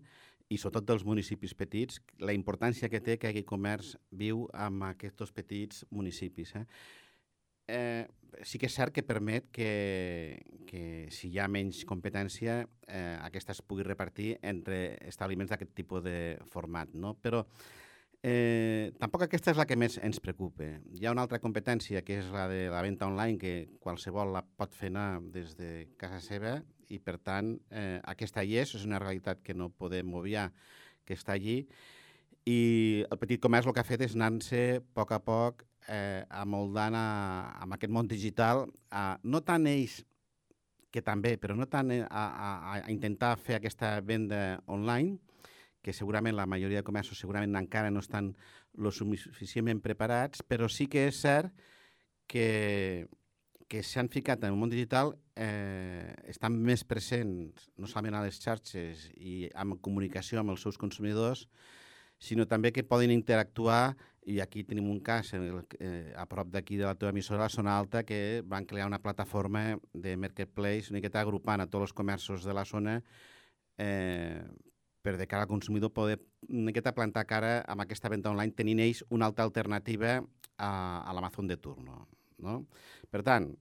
i 0.49 0.57
sobretot 0.57 0.85
dels 0.87 1.03
municipis 1.07 1.53
petits, 1.57 1.99
la 2.23 2.35
importància 2.35 2.89
que 2.89 3.01
té 3.03 3.17
que 3.19 3.31
hagi 3.31 3.43
comerç 3.43 3.95
viu 4.11 4.45
amb 4.53 4.85
aquests 4.91 5.33
petits 5.35 5.83
municipis. 5.91 6.55
Eh? 6.55 6.65
eh, 7.67 8.07
sí 8.43 8.59
que 8.59 8.67
és 8.69 8.75
cert 8.75 8.95
que 8.95 9.03
permet 9.05 9.49
que, 9.53 10.39
que 10.67 11.07
si 11.13 11.31
hi 11.31 11.39
ha 11.39 11.47
menys 11.51 11.83
competència, 11.89 12.61
eh, 12.87 13.17
aquesta 13.25 13.53
es 13.55 13.61
pugui 13.61 13.85
repartir 13.85 14.35
entre 14.41 14.97
establiments 15.07 15.51
d'aquest 15.51 15.75
tipus 15.75 16.03
de 16.05 16.37
format, 16.51 16.93
no? 16.93 17.15
Però 17.21 17.43
eh, 18.23 18.93
tampoc 19.01 19.27
aquesta 19.27 19.53
és 19.53 19.59
la 19.59 19.67
que 19.69 19.79
més 19.79 19.99
ens 20.03 20.21
preocupa. 20.23 20.69
Hi 20.95 21.05
ha 21.05 21.13
una 21.15 21.27
altra 21.27 21.41
competència, 21.43 22.03
que 22.07 22.21
és 22.21 22.31
la 22.33 22.47
de 22.51 22.67
la 22.73 22.81
venda 22.85 23.09
online, 23.09 23.37
que 23.41 23.55
qualsevol 23.83 24.33
la 24.35 24.45
pot 24.45 24.75
fer 24.75 24.91
anar 24.93 25.09
des 25.33 25.55
de 25.59 25.89
casa 25.99 26.23
seva 26.23 26.57
i, 26.89 26.99
per 26.99 27.17
tant, 27.19 27.53
eh, 27.71 27.99
aquesta 28.07 28.43
hi 28.43 28.57
és, 28.61 28.75
és 28.77 28.85
una 28.87 28.99
realitat 29.03 29.43
que 29.43 29.55
no 29.57 29.69
podem 29.69 30.13
obviar, 30.17 30.49
que 31.05 31.15
està 31.17 31.35
allí, 31.35 31.61
i 32.47 32.59
el 33.03 33.19
petit 33.19 33.41
comerç 33.43 33.67
el 33.67 33.75
que 33.75 33.83
ha 33.83 33.87
fet 33.87 34.03
és 34.05 34.15
anar-se 34.15 34.61
a 34.77 34.83
poc 34.95 35.11
a 35.11 35.19
poc 35.23 35.65
eh, 35.91 36.23
amoldant 36.43 36.95
amb 36.95 37.75
aquest 37.75 37.91
món 37.91 38.07
digital, 38.07 38.65
a, 38.91 39.17
no 39.23 39.43
tant 39.43 39.67
ells, 39.67 40.01
que 40.91 41.03
també, 41.03 41.35
però 41.37 41.55
no 41.57 41.67
tant 41.67 41.91
a, 41.91 42.05
a, 42.07 42.51
a 42.71 42.91
intentar 42.91 43.35
fer 43.37 43.57
aquesta 43.57 43.97
venda 44.01 44.61
online, 44.71 45.17
que 45.83 45.93
segurament 45.93 46.35
la 46.35 46.47
majoria 46.49 46.81
de 46.81 46.87
comerços 46.87 47.19
segurament 47.19 47.55
encara 47.55 47.91
no 47.91 48.01
estan 48.03 48.33
lo 48.75 48.91
suficientment 48.91 49.81
preparats, 49.83 50.43
però 50.43 50.67
sí 50.71 50.87
que 50.91 51.07
és 51.11 51.19
cert 51.23 51.51
que, 52.27 53.07
que 53.67 53.83
s'han 53.83 54.07
ficat 54.09 54.43
en 54.43 54.53
el 54.53 54.59
món 54.59 54.71
digital 54.71 55.13
eh, 55.35 56.13
estan 56.31 56.55
més 56.63 56.85
presents 56.87 57.67
no 57.77 57.87
solament 57.87 58.15
a 58.15 58.23
les 58.25 58.39
xarxes 58.39 59.09
i 59.17 59.47
amb 59.55 59.81
comunicació 59.83 60.39
amb 60.39 60.53
els 60.53 60.63
seus 60.63 60.79
consumidors, 60.79 61.47
sinó 62.17 62.47
també 62.47 62.71
que 62.73 62.87
poden 62.87 63.11
interactuar 63.11 63.97
i 64.27 64.39
aquí 64.43 64.63
tenim 64.67 64.89
un 64.91 64.99
cas 64.99 65.31
eh, 65.35 66.13
a 66.15 66.25
prop 66.27 66.49
d'aquí 66.51 66.79
de 66.79 66.87
la 66.87 66.95
teva 66.95 67.13
emissora, 67.13 67.45
la 67.45 67.53
Zona 67.53 67.77
Alta, 67.77 68.03
que 68.03 68.41
van 68.45 68.65
crear 68.65 68.87
una 68.87 68.99
plataforma 68.99 69.77
de 69.93 70.17
marketplace 70.17 70.91
una 70.91 70.99
miqueta 70.99 71.21
agrupant 71.21 71.63
a 71.63 71.67
tots 71.67 71.89
els 71.89 71.95
comerços 71.95 72.47
de 72.47 72.55
la 72.55 72.65
zona 72.65 73.01
eh, 73.77 74.43
per 75.01 75.15
de 75.17 75.27
cara 75.27 75.45
al 75.45 75.51
consumidor 75.51 75.93
poder 75.93 76.19
una 76.49 76.67
miqueta 76.71 76.95
plantar 76.95 77.27
cara 77.27 77.61
amb 77.67 77.83
aquesta 77.83 78.11
venda 78.11 78.31
online 78.31 78.55
tenint 78.55 78.83
ells 78.83 79.05
una 79.09 79.27
altra 79.27 79.45
alternativa 79.47 80.17
a, 80.57 80.71
a 81.03 81.13
l'Amazon 81.13 81.47
de 81.47 81.57
turno. 81.57 82.07
No? 82.43 82.61
Per 83.11 83.23
tant, 83.25 83.51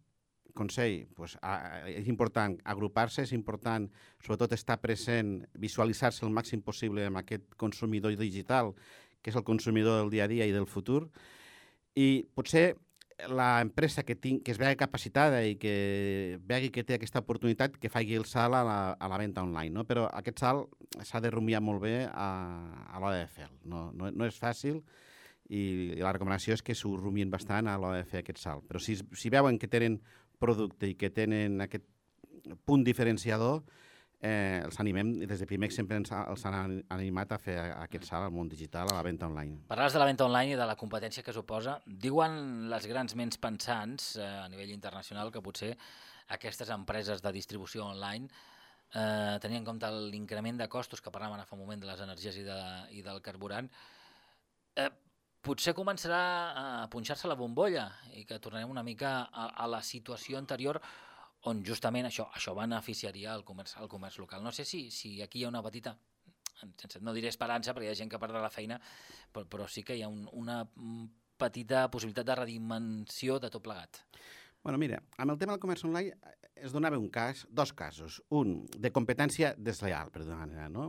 consell, 0.57 1.05
pues, 1.17 1.37
a, 1.45 1.85
és 1.93 2.09
important 2.09 2.57
agrupar-se, 2.65 3.27
és 3.27 3.35
important 3.37 3.87
sobretot 4.25 4.57
estar 4.57 4.79
present, 4.81 5.39
visualitzar-se 5.61 6.25
el 6.27 6.33
màxim 6.33 6.65
possible 6.65 7.05
amb 7.07 7.21
aquest 7.21 7.55
consumidor 7.61 8.17
digital 8.17 8.73
que 9.23 9.33
és 9.33 9.37
el 9.37 9.45
consumidor 9.45 10.01
del 10.01 10.11
dia 10.13 10.25
a 10.25 10.31
dia 10.31 10.47
i 10.47 10.53
del 10.55 10.69
futur, 10.71 11.09
i 11.99 12.23
potser 12.37 12.77
la 13.33 13.63
empresa 13.65 14.05
que, 14.05 14.15
tinc, 14.15 14.43
que 14.45 14.53
es 14.53 14.59
vegi 14.61 14.77
capacitada 14.77 15.41
i 15.43 15.57
que 15.59 16.39
vegi 16.47 16.69
que 16.71 16.85
té 16.85 16.95
aquesta 16.95 17.23
oportunitat 17.25 17.79
que 17.81 17.91
faci 17.91 18.15
el 18.15 18.27
salt 18.29 18.55
a 18.55 18.63
la, 18.67 18.79
a 18.93 19.09
la 19.09 19.19
venda 19.19 19.43
online, 19.43 19.73
no? 19.73 19.87
Però 19.89 20.05
aquest 20.13 20.45
salt 20.45 20.77
s'ha 21.03 21.23
de 21.25 21.33
rumiar 21.33 21.63
molt 21.65 21.83
bé 21.83 21.97
a, 22.07 22.29
a 22.93 23.01
l'hora 23.01 23.23
de 23.23 23.27
fer 23.33 23.49
no, 23.65 23.89
no, 23.97 24.13
no 24.13 24.29
és 24.29 24.37
fàcil 24.39 24.83
i, 25.49 25.97
la 26.01 26.13
recomanació 26.15 26.57
és 26.57 26.63
que 26.65 26.75
s'ho 26.75 26.95
rumien 26.99 27.31
bastant 27.31 27.69
a 27.69 27.77
l'hora 27.81 28.03
de 28.03 28.09
fer 28.09 28.23
aquest 28.23 28.43
salt. 28.43 28.67
Però 28.69 28.83
si, 28.83 28.97
si 28.97 29.33
veuen 29.33 29.59
que 29.59 29.71
tenen 29.71 30.01
producte 30.43 30.91
i 30.91 30.97
que 30.99 31.11
tenen 31.11 31.61
aquest 31.65 31.87
punt 32.69 32.85
diferenciador, 32.87 33.63
eh, 34.21 34.63
els 34.65 34.81
animem, 34.83 35.13
des 35.27 35.41
de 35.43 35.49
primer 35.49 35.71
sempre 35.75 35.99
ens, 36.01 36.13
els 36.17 36.47
han 36.49 36.81
animat 36.95 37.37
a 37.37 37.39
fer 37.43 37.57
aquest 37.77 38.09
salt 38.09 38.29
al 38.29 38.35
món 38.35 38.51
digital, 38.51 38.91
a 38.91 38.99
la 38.99 39.07
venda 39.07 39.29
online. 39.29 39.63
Parles 39.69 39.95
de 39.95 40.03
la 40.03 40.09
venda 40.09 40.27
online 40.27 40.55
i 40.55 40.59
de 40.59 40.67
la 40.69 40.77
competència 40.79 41.25
que 41.25 41.35
suposa. 41.37 41.79
Diuen 41.87 42.69
les 42.73 42.91
grans 42.91 43.17
ments 43.19 43.39
pensants 43.39 44.15
eh, 44.17 44.27
a 44.27 44.51
nivell 44.53 44.75
internacional 44.75 45.33
que 45.33 45.45
potser 45.45 45.75
aquestes 46.35 46.71
empreses 46.75 47.23
de 47.23 47.33
distribució 47.33 47.87
online 47.87 48.29
eh, 48.95 49.39
tenint 49.43 49.61
en 49.61 49.67
compte 49.67 49.91
l'increment 50.13 50.59
de 50.61 50.69
costos 50.73 51.03
que 51.03 51.13
parlàvem 51.15 51.43
fa 51.45 51.57
un 51.57 51.63
moment 51.63 51.83
de 51.83 51.89
les 51.89 52.01
energies 52.05 52.39
i, 52.41 52.45
de, 52.47 52.61
i 52.99 53.03
del 53.07 53.21
carburant, 53.25 53.69
eh, 54.77 54.91
potser 55.47 55.75
començarà 55.77 56.21
a 56.59 56.65
punxar-se 56.91 57.29
la 57.31 57.37
bombolla 57.39 57.87
i 58.19 58.25
que 58.27 58.41
tornarem 58.43 58.71
una 58.73 58.83
mica 58.87 59.19
a, 59.31 59.51
a 59.63 59.69
la 59.71 59.83
situació 59.85 60.41
anterior 60.41 60.81
on 61.47 61.63
justament 61.67 62.09
això, 62.09 62.27
això 62.35 62.55
beneficiaria 62.59 63.35
el 63.37 63.45
comerç, 63.47 63.77
el 63.81 63.91
comerç 63.91 64.19
local. 64.19 64.43
No 64.43 64.53
sé 64.53 64.67
si, 64.67 64.89
si 64.91 65.21
aquí 65.23 65.41
hi 65.41 65.47
ha 65.47 65.53
una 65.53 65.63
petita, 65.63 65.95
no 67.05 67.15
diré 67.15 67.31
esperança 67.31 67.75
perquè 67.77 67.91
hi 67.91 67.93
ha 67.93 68.01
gent 68.01 68.11
que 68.11 68.21
perdrà 68.23 68.43
la 68.43 68.51
feina, 68.51 68.81
però, 69.33 69.47
però 69.47 69.69
sí 69.71 69.85
que 69.87 69.95
hi 69.95 70.03
ha 70.03 70.11
un, 70.11 70.27
una 70.35 70.65
petita 71.37 71.87
possibilitat 71.93 72.27
de 72.27 72.39
redimensió 72.41 73.39
de 73.39 73.53
tot 73.53 73.63
plegat. 73.63 74.03
Bueno, 74.67 74.81
mira, 74.83 74.99
amb 75.23 75.31
el 75.31 75.39
tema 75.39 75.55
del 75.55 75.63
comerç 75.63 75.85
online 75.87 76.35
es 76.57 76.73
donava 76.75 76.99
un 76.99 77.11
cas, 77.13 77.45
dos 77.51 77.71
casos. 77.77 78.19
Un, 78.35 78.65
de 78.75 78.91
competència 78.91 79.55
desleal, 79.55 80.11
per 80.11 80.25
dir 80.25 80.35
manera, 80.35 80.67
no? 80.73 80.89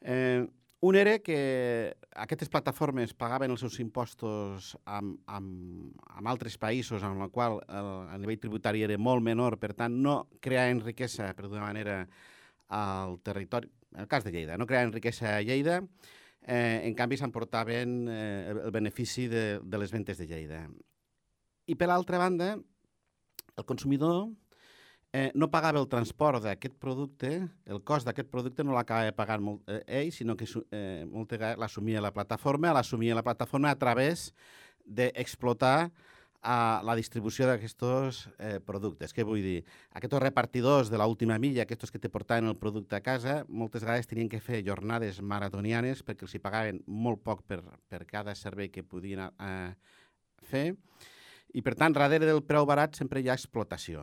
Eh, 0.00 0.42
un 0.80 0.96
era 0.96 1.18
que 1.18 1.96
aquestes 2.12 2.50
plataformes 2.52 3.14
pagaven 3.16 3.52
els 3.54 3.62
seus 3.64 3.78
impostos 3.80 4.74
amb, 4.84 5.16
amb, 5.26 5.94
amb 6.10 6.28
altres 6.28 6.58
països 6.60 7.04
amb 7.06 7.24
el 7.24 7.30
qual 7.32 7.60
el, 7.68 7.90
el 8.14 8.20
nivell 8.20 8.40
tributari 8.42 8.84
era 8.84 8.98
molt 8.98 9.24
menor, 9.24 9.56
per 9.62 9.72
tant 9.78 9.96
no 10.02 10.18
creaven 10.44 10.82
riquesa, 10.84 11.30
per 11.34 11.48
d'una 11.48 11.64
manera, 11.64 12.02
al 12.68 13.18
territori, 13.24 13.70
en 13.94 14.04
el 14.04 14.10
cas 14.10 14.24
de 14.24 14.32
Lleida, 14.34 14.58
no 14.58 14.66
creaven 14.66 14.92
riquesa 14.92 15.36
a 15.36 15.42
Lleida, 15.42 15.80
eh, 16.42 16.82
en 16.84 16.94
canvi 16.94 17.16
s'emportaven 17.16 17.96
eh, 18.10 18.52
el 18.52 18.70
benefici 18.74 19.28
de, 19.28 19.60
de 19.62 19.80
les 19.80 19.92
ventes 19.92 20.18
de 20.20 20.28
Lleida. 20.28 20.64
I 21.66 21.76
per 21.80 21.88
l'altra 21.88 22.20
banda, 22.20 22.54
el 23.56 23.64
consumidor 23.64 24.26
eh, 25.14 25.30
no 25.38 25.46
pagava 25.46 25.78
el 25.78 25.86
transport 25.86 26.42
d'aquest 26.42 26.74
producte, 26.82 27.36
el 27.70 27.80
cost 27.86 28.08
d'aquest 28.08 28.26
producte 28.32 28.64
no 28.66 28.74
l'acabava 28.74 29.12
pagant 29.14 29.44
molt, 29.46 29.60
eh, 29.70 29.84
ell, 30.00 30.10
sinó 30.10 30.34
que 30.34 30.48
eh, 30.74 31.04
moltes 31.06 31.38
vegades 31.38 31.60
l'assumia 31.62 32.02
la 32.02 32.10
plataforma, 32.10 32.72
l'assumia 32.74 33.14
la 33.14 33.22
plataforma 33.22 33.70
a 33.70 33.78
través 33.78 34.32
d'explotar 34.84 35.92
a 36.42 36.56
la 36.84 36.96
distribució 36.98 37.46
d'aquests 37.46 38.24
eh, 38.38 38.58
productes. 38.66 39.14
Què 39.14 39.22
vull 39.24 39.38
dir? 39.40 39.60
Aquests 39.94 40.18
repartidors 40.18 40.90
de 40.90 40.98
l'última 40.98 41.38
milla, 41.38 41.62
aquests 41.62 41.94
que 41.94 42.02
te 42.02 42.10
portaven 42.10 42.50
el 42.50 42.58
producte 42.58 42.98
a 42.98 43.00
casa, 43.00 43.44
moltes 43.48 43.86
vegades 43.86 44.10
tenien 44.10 44.28
que 44.28 44.42
fer 44.42 44.64
jornades 44.66 45.22
maratonianes 45.22 46.02
perquè 46.02 46.26
els 46.26 46.34
hi 46.34 46.42
pagaven 46.42 46.82
molt 46.90 47.22
poc 47.22 47.46
per, 47.46 47.62
per 47.86 48.02
cada 48.10 48.34
servei 48.34 48.66
que 48.68 48.82
podien 48.82 49.28
eh, 49.30 49.70
fer. 50.42 50.66
I, 51.54 51.62
per 51.62 51.78
tant, 51.78 51.94
darrere 51.94 52.26
del 52.26 52.42
preu 52.42 52.66
barat 52.66 52.98
sempre 52.98 53.22
hi 53.22 53.30
ha 53.30 53.38
explotació 53.38 54.02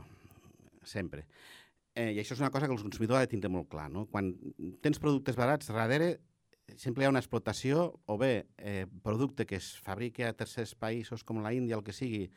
sempre. 0.83 1.27
Eh, 1.95 2.13
I 2.15 2.21
això 2.21 2.35
és 2.35 2.41
una 2.41 2.51
cosa 2.51 2.67
que 2.67 2.75
el 2.75 2.81
consumidor 2.81 3.19
ha 3.19 3.25
de 3.25 3.31
tindre 3.31 3.51
molt 3.51 3.69
clar. 3.71 3.89
No? 3.91 4.05
Quan 4.11 4.31
tens 4.83 4.99
productes 4.99 5.35
barats, 5.35 5.71
darrere 5.71 6.15
sempre 6.77 7.03
hi 7.03 7.07
ha 7.07 7.11
una 7.11 7.19
explotació 7.19 7.87
o 8.05 8.17
bé 8.17 8.47
eh, 8.57 8.85
producte 9.03 9.45
que 9.45 9.57
es 9.59 9.73
fabrica 9.83 10.29
a 10.29 10.37
tercers 10.37 10.75
països 10.75 11.25
com 11.27 11.41
la 11.43 11.53
Índia 11.53 11.75
el 11.75 11.83
que 11.83 11.95
sigui, 11.95 12.29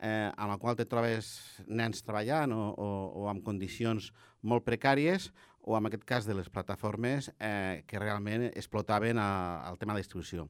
eh, 0.00 0.30
amb 0.36 0.52
el 0.52 0.60
qual 0.62 0.78
te 0.78 0.86
trobes 0.88 1.28
nens 1.66 2.04
treballant 2.06 2.54
o, 2.56 2.62
o, 2.72 2.88
o 3.22 3.28
amb 3.32 3.44
condicions 3.44 4.12
molt 4.42 4.64
precàries 4.66 5.30
o 5.66 5.76
en 5.76 5.88
aquest 5.88 6.04
cas 6.06 6.26
de 6.28 6.36
les 6.38 6.48
plataformes 6.52 7.30
eh, 7.40 7.82
que 7.86 8.00
realment 8.00 8.48
explotaven 8.52 9.18
al 9.18 9.78
tema 9.78 9.96
de 9.96 10.04
distribució. 10.04 10.48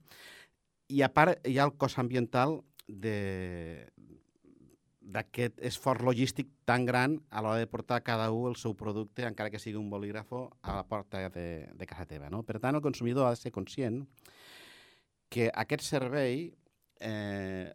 I 0.92 1.02
a 1.02 1.10
part 1.10 1.46
hi 1.48 1.58
ha 1.58 1.66
el 1.66 1.74
cost 1.80 1.98
ambiental 1.98 2.60
de, 2.86 3.88
d'aquest 5.06 5.60
esforç 5.62 6.02
logístic 6.02 6.48
tan 6.66 6.84
gran 6.86 7.20
a 7.30 7.42
l'hora 7.42 7.62
de 7.62 7.68
portar 7.70 8.02
cada 8.02 8.26
un 8.34 8.50
el 8.50 8.56
seu 8.58 8.74
producte, 8.74 9.22
encara 9.26 9.52
que 9.52 9.60
sigui 9.62 9.78
un 9.78 9.90
bolígrafo, 9.90 10.48
a 10.62 10.74
la 10.74 10.84
porta 10.88 11.28
de, 11.30 11.46
de 11.70 11.86
casa 11.86 12.08
teva. 12.10 12.30
No? 12.30 12.42
Per 12.42 12.58
tant, 12.58 12.74
el 12.74 12.82
consumidor 12.82 13.28
ha 13.28 13.36
de 13.36 13.40
ser 13.40 13.54
conscient 13.54 14.02
que 15.30 15.46
aquest 15.54 15.86
servei 15.86 16.50
eh, 17.00 17.70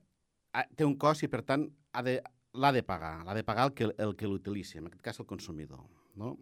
té 0.75 0.87
un 0.87 0.97
cost 0.99 1.23
i, 1.23 1.31
per 1.31 1.43
tant, 1.47 1.65
ha 1.95 2.03
de, 2.03 2.19
l'ha 2.53 2.73
de 2.75 2.83
pagar, 2.83 3.21
l'ha 3.25 3.37
de 3.37 3.47
pagar 3.47 3.69
el 3.69 3.75
que, 3.79 3.89
el 3.95 4.15
que 4.19 4.27
l'utilitzi, 4.27 4.81
en 4.81 4.91
aquest 4.91 5.03
cas 5.05 5.23
el 5.23 5.29
consumidor. 5.29 5.85
No? 6.19 6.35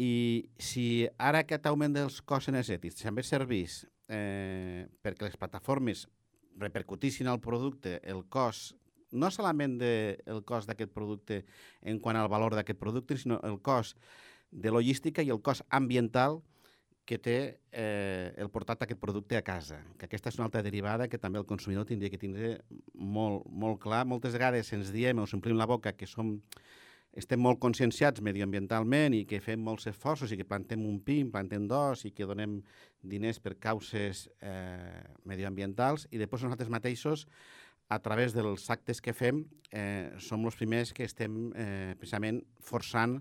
I 0.00 0.48
si 0.56 1.04
ara 1.20 1.44
aquest 1.44 1.68
augment 1.68 1.92
dels 1.92 2.22
costs 2.24 2.48
energètics 2.48 3.04
també 3.04 3.24
servís 3.26 3.82
eh, 4.08 4.88
perquè 5.04 5.28
les 5.28 5.36
plataformes 5.36 6.06
repercutissin 6.60 7.28
al 7.28 7.40
producte 7.40 7.98
el 8.08 8.24
cost 8.32 8.79
no 9.10 9.30
solament 9.30 9.78
de, 9.80 9.92
el 10.30 10.44
cost 10.46 10.70
d'aquest 10.70 10.92
producte 10.94 11.44
en 11.82 12.00
quant 12.02 12.18
al 12.18 12.30
valor 12.30 12.54
d'aquest 12.54 12.78
producte, 12.78 13.18
sinó 13.18 13.40
el 13.46 13.60
cost 13.62 13.98
de 14.50 14.70
logística 14.70 15.22
i 15.22 15.30
el 15.30 15.42
cost 15.42 15.62
ambiental 15.70 16.40
que 17.10 17.18
té 17.18 17.38
eh, 17.72 18.30
el 18.38 18.50
portat 18.54 18.84
aquest 18.84 19.00
producte 19.02 19.34
a 19.34 19.42
casa. 19.42 19.80
Que 19.98 20.06
aquesta 20.06 20.30
és 20.30 20.36
una 20.38 20.46
altra 20.46 20.62
derivada 20.62 21.08
que 21.10 21.18
també 21.18 21.40
el 21.40 21.48
consumidor 21.48 21.88
tindria 21.88 22.12
que 22.12 22.20
tindre 22.20 22.52
molt, 22.94 23.48
molt 23.50 23.80
clar. 23.82 24.04
Moltes 24.06 24.36
vegades 24.36 24.70
ens 24.76 24.92
diem 24.94 25.18
o 25.18 25.26
s'omplim 25.26 25.58
la 25.58 25.66
boca 25.66 25.96
que 25.98 26.06
som, 26.06 26.36
estem 27.18 27.40
molt 27.42 27.58
conscienciats 27.58 28.22
medioambientalment 28.22 29.16
i 29.18 29.24
que 29.26 29.40
fem 29.42 29.58
molts 29.66 29.88
esforços 29.90 30.30
i 30.30 30.38
que 30.38 30.46
plantem 30.46 30.84
un 30.86 31.00
pin, 31.02 31.32
plantem 31.34 31.66
dos 31.66 32.04
i 32.06 32.12
que 32.14 32.28
donem 32.28 32.60
diners 33.02 33.40
per 33.42 33.56
causes 33.58 34.28
eh, 34.38 35.02
medioambientals 35.26 36.06
i 36.12 36.20
després 36.20 36.46
nosaltres 36.46 36.70
mateixos 36.70 37.26
a 37.90 37.98
través 37.98 38.32
dels 38.32 38.68
actes 38.70 39.02
que 39.02 39.12
fem, 39.12 39.42
eh, 39.74 40.14
som 40.22 40.44
els 40.46 40.56
primers 40.56 40.94
que 40.94 41.04
estem 41.08 41.50
eh, 41.58 41.92
precisament 41.98 42.38
forçant 42.62 43.18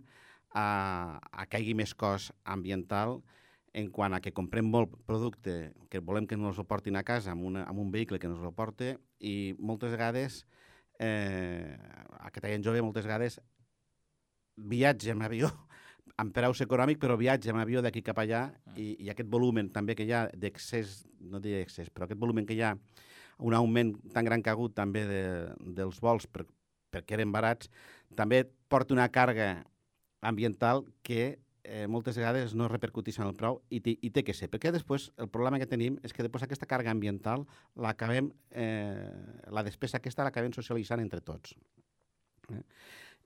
a, 0.54 1.18
a 1.18 1.46
que 1.50 1.58
hi 1.58 1.70
hagi 1.70 1.76
més 1.78 1.96
cost 1.98 2.34
ambiental 2.46 3.18
en 3.74 3.90
quant 3.94 4.14
a 4.14 4.22
que 4.22 4.34
comprem 4.34 4.70
molt 4.70 4.94
producte 5.10 5.74
que 5.90 6.02
volem 6.06 6.28
que 6.30 6.38
ens 6.38 6.62
el 6.62 6.70
portin 6.70 6.98
a 6.98 7.04
casa 7.06 7.34
amb, 7.34 7.48
una, 7.50 7.66
amb 7.70 7.82
un 7.82 7.90
vehicle 7.94 8.22
que 8.22 8.30
ens 8.30 8.46
el 8.46 8.54
porte 8.54 8.96
i 9.20 9.56
moltes 9.58 9.94
vegades, 9.94 10.44
eh, 11.02 11.74
aquest 12.30 12.46
any 12.50 12.66
jove, 12.66 12.86
moltes 12.86 13.10
vegades 13.10 13.40
viatge 14.70 15.14
en 15.16 15.26
avió 15.26 15.50
amb 16.22 16.34
preus 16.36 16.62
econòmic, 16.62 17.02
però 17.02 17.18
viatge 17.18 17.50
en 17.50 17.62
avió 17.62 17.82
d'aquí 17.82 18.06
cap 18.06 18.22
allà 18.22 18.48
mm. 18.50 18.78
i, 18.78 18.90
i 19.06 19.14
aquest 19.14 19.30
volumen 19.30 19.74
també 19.74 19.98
que 19.98 20.06
hi 20.06 20.14
ha 20.14 20.28
d'excés, 20.34 21.08
no 21.22 21.42
diré 21.42 21.64
excés, 21.66 21.90
però 21.90 22.06
aquest 22.06 22.22
volumen 22.22 22.46
que 22.46 22.58
hi 22.58 22.66
ha 22.66 22.76
un 23.40 23.56
augment 23.56 23.96
tan 24.14 24.28
gran 24.28 24.44
que 24.44 24.52
ha 24.52 24.58
hagut 24.58 24.76
també 24.76 25.06
de, 25.08 25.24
dels 25.80 26.00
vols 26.04 26.28
per, 26.28 26.46
perquè 26.92 27.18
eren 27.18 27.32
barats, 27.32 27.70
també 28.16 28.44
porta 28.72 28.96
una 28.96 29.08
càrrega 29.14 29.64
ambiental 30.22 30.84
que 31.06 31.40
eh, 31.64 31.88
moltes 31.88 32.18
vegades 32.18 32.56
no 32.58 32.68
repercuteix 32.68 33.20
en 33.20 33.30
el 33.30 33.36
preu 33.38 33.62
i, 33.70 33.80
i 33.80 34.12
té 34.12 34.24
que 34.26 34.36
ser, 34.36 34.50
perquè 34.52 34.74
després 34.76 35.10
el 35.22 35.30
problema 35.32 35.60
que 35.62 35.70
tenim 35.70 36.00
és 36.04 36.14
que 36.16 36.26
després 36.26 36.46
aquesta 36.46 36.68
càrrega 36.70 36.92
ambiental 36.96 37.46
l'acabem, 37.76 38.32
eh, 38.52 39.10
la 39.54 39.64
despesa 39.68 40.00
aquesta 40.00 40.26
l'acabem 40.28 40.56
socialitzant 40.56 41.04
entre 41.04 41.22
tots. 41.22 41.56
Eh? 42.50 42.64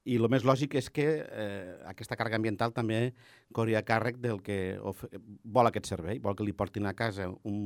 I 0.04 0.18
el 0.20 0.28
més 0.32 0.44
lògic 0.44 0.76
és 0.76 0.90
que 0.92 1.06
eh, 1.24 1.74
aquesta 1.88 2.18
càrrega 2.20 2.36
ambiental 2.40 2.74
també 2.76 3.14
corri 3.56 3.78
a 3.80 3.84
càrrec 3.88 4.20
del 4.20 4.42
que 4.44 4.58
vol 5.44 5.70
aquest 5.70 5.88
servei. 5.88 6.20
Vol 6.20 6.36
que 6.36 6.44
li 6.44 6.56
portin 6.56 6.90
a 6.90 6.96
casa 6.98 7.30
un, 7.32 7.60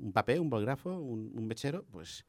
un 0.00 0.12
paper, 0.12 0.40
un 0.42 0.50
bolígrafo, 0.50 0.96
un, 0.98 1.28
un 1.30 1.46
metgero, 1.46 1.84
pues, 1.92 2.24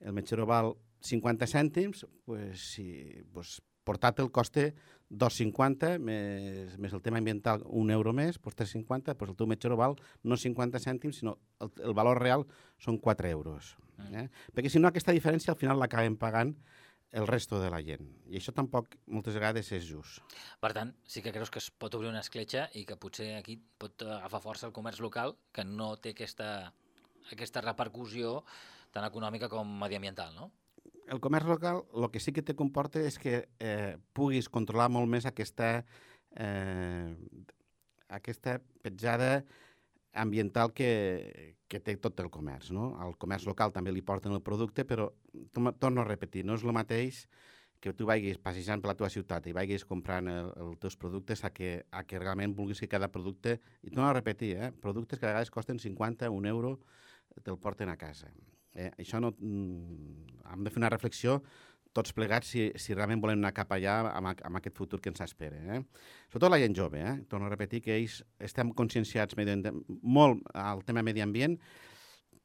el 0.00 0.16
metgero 0.16 0.46
val 0.48 0.74
50 1.04 1.48
cèntims, 1.48 2.06
pues, 2.24 2.70
si, 2.72 2.86
pues, 3.32 3.58
portàtil 3.86 4.32
costa 4.34 4.70
2,50 5.10 6.00
més, 6.02 6.74
més 6.82 6.94
el 6.96 7.02
tema 7.02 7.20
ambiental 7.20 7.62
un 7.66 7.92
euro 7.94 8.12
més, 8.16 8.40
pues 8.42 8.56
3,50, 8.58 9.14
pues 9.14 9.30
el 9.30 9.36
teu 9.38 9.46
metgero 9.46 9.78
val 9.78 9.94
no 10.26 10.36
50 10.36 10.80
cèntims, 10.82 11.20
sinó 11.20 11.36
el, 11.62 11.70
el 11.84 11.94
valor 11.94 12.18
real 12.18 12.46
són 12.82 12.98
4 12.98 13.30
euros. 13.30 13.76
Mm. 13.96 14.24
Eh? 14.24 14.50
Perquè 14.56 14.72
si 14.72 14.82
no 14.82 14.90
aquesta 14.90 15.14
diferència 15.14 15.54
al 15.54 15.60
final 15.60 15.78
l'acabem 15.78 16.18
pagant 16.18 16.56
el 17.12 17.26
resto 17.26 17.60
de 17.62 17.70
la 17.70 17.80
gent. 17.84 18.08
I 18.28 18.40
això 18.40 18.52
tampoc 18.56 18.96
moltes 19.06 19.36
vegades 19.38 19.70
és 19.72 19.86
just. 19.86 20.20
Per 20.60 20.72
tant, 20.76 20.92
sí 21.06 21.22
que 21.22 21.32
creus 21.34 21.52
que 21.52 21.62
es 21.62 21.70
pot 21.70 21.94
obrir 21.94 22.10
una 22.10 22.24
escletxa 22.24 22.66
i 22.74 22.84
que 22.88 22.98
potser 23.00 23.34
aquí 23.38 23.58
pot 23.78 24.02
agafar 24.02 24.42
força 24.44 24.68
el 24.68 24.74
comerç 24.76 25.00
local, 25.04 25.36
que 25.52 25.64
no 25.64 25.94
té 25.96 26.16
aquesta, 26.16 26.72
aquesta 27.32 27.64
repercussió 27.64 28.40
tan 28.92 29.06
econòmica 29.06 29.50
com 29.52 29.76
mediambiental, 29.80 30.34
no? 30.34 30.50
el 31.06 31.20
comerç 31.22 31.46
local 31.46 31.84
el 31.94 32.08
que 32.10 32.20
sí 32.20 32.32
que 32.34 32.42
te 32.42 32.56
comporta 32.58 32.98
és 32.98 33.18
que 33.22 33.46
eh, 33.62 33.96
puguis 34.16 34.48
controlar 34.50 34.88
molt 34.92 35.06
més 35.10 35.26
aquesta, 35.28 35.84
eh, 36.34 37.14
aquesta 38.18 38.58
petjada 38.82 39.44
ambiental 40.16 40.72
que, 40.74 41.56
que 41.68 41.80
té 41.80 41.96
tot 42.00 42.18
el 42.22 42.30
comerç. 42.32 42.72
No? 42.74 42.94
Al 43.02 43.16
comerç 43.20 43.46
local 43.48 43.74
també 43.74 43.92
li 43.94 44.04
porten 44.06 44.34
el 44.34 44.42
producte, 44.44 44.86
però 44.88 45.10
torno 45.52 46.02
a 46.02 46.08
repetir, 46.08 46.44
no 46.46 46.56
és 46.56 46.64
el 46.64 46.74
mateix 46.76 47.26
que 47.80 47.92
tu 47.92 48.06
vagis 48.08 48.38
passejant 48.42 48.80
per 48.82 48.90
la 48.90 48.96
teva 48.98 49.10
ciutat 49.12 49.46
i 49.46 49.54
vagis 49.54 49.84
comprant 49.86 50.30
el, 50.32 50.48
els 50.64 50.78
teus 50.82 50.96
productes 50.98 51.44
a 51.44 51.52
que, 51.54 51.84
a 51.92 52.02
que 52.08 52.18
realment 52.18 52.56
vulguis 52.56 52.80
que 52.80 52.88
cada 52.88 53.10
producte, 53.12 53.58
i 53.84 53.92
torno 53.92 54.08
a 54.08 54.16
repetir, 54.16 54.56
eh, 54.56 54.72
productes 54.72 55.20
que 55.20 55.28
a 55.28 55.34
vegades 55.34 55.52
costen 55.52 55.78
50, 55.82 56.30
un 56.32 56.48
euro, 56.48 56.78
te'l 57.44 57.60
porten 57.60 57.92
a 57.92 57.98
casa. 58.00 58.32
Eh, 58.74 58.90
això 58.98 59.20
no... 59.20 59.34
Mm, 59.38 60.36
hem 60.46 60.64
de 60.64 60.70
fer 60.70 60.80
una 60.80 60.92
reflexió 60.92 61.40
tots 61.96 62.12
plegats 62.16 62.52
si, 62.52 62.68
si 62.76 62.94
realment 62.94 63.22
volem 63.22 63.40
anar 63.40 63.54
cap 63.56 63.72
allà 63.72 63.96
amb, 64.12 64.32
amb 64.36 64.60
aquest 64.60 64.76
futur 64.76 65.00
que 65.00 65.10
ens 65.12 65.24
espera. 65.24 65.58
Eh? 65.76 65.80
Sobretot 66.28 66.52
la 66.52 66.60
gent 66.60 66.76
jove, 66.76 67.00
eh? 67.00 67.16
torno 67.30 67.48
a 67.48 67.52
repetir 67.52 67.82
que 67.84 67.96
ells 67.96 68.20
estem 68.38 68.72
conscienciats 68.76 69.36
molt 70.02 70.44
al 70.54 70.84
tema 70.84 71.04
medi 71.06 71.24
ambient, 71.24 71.56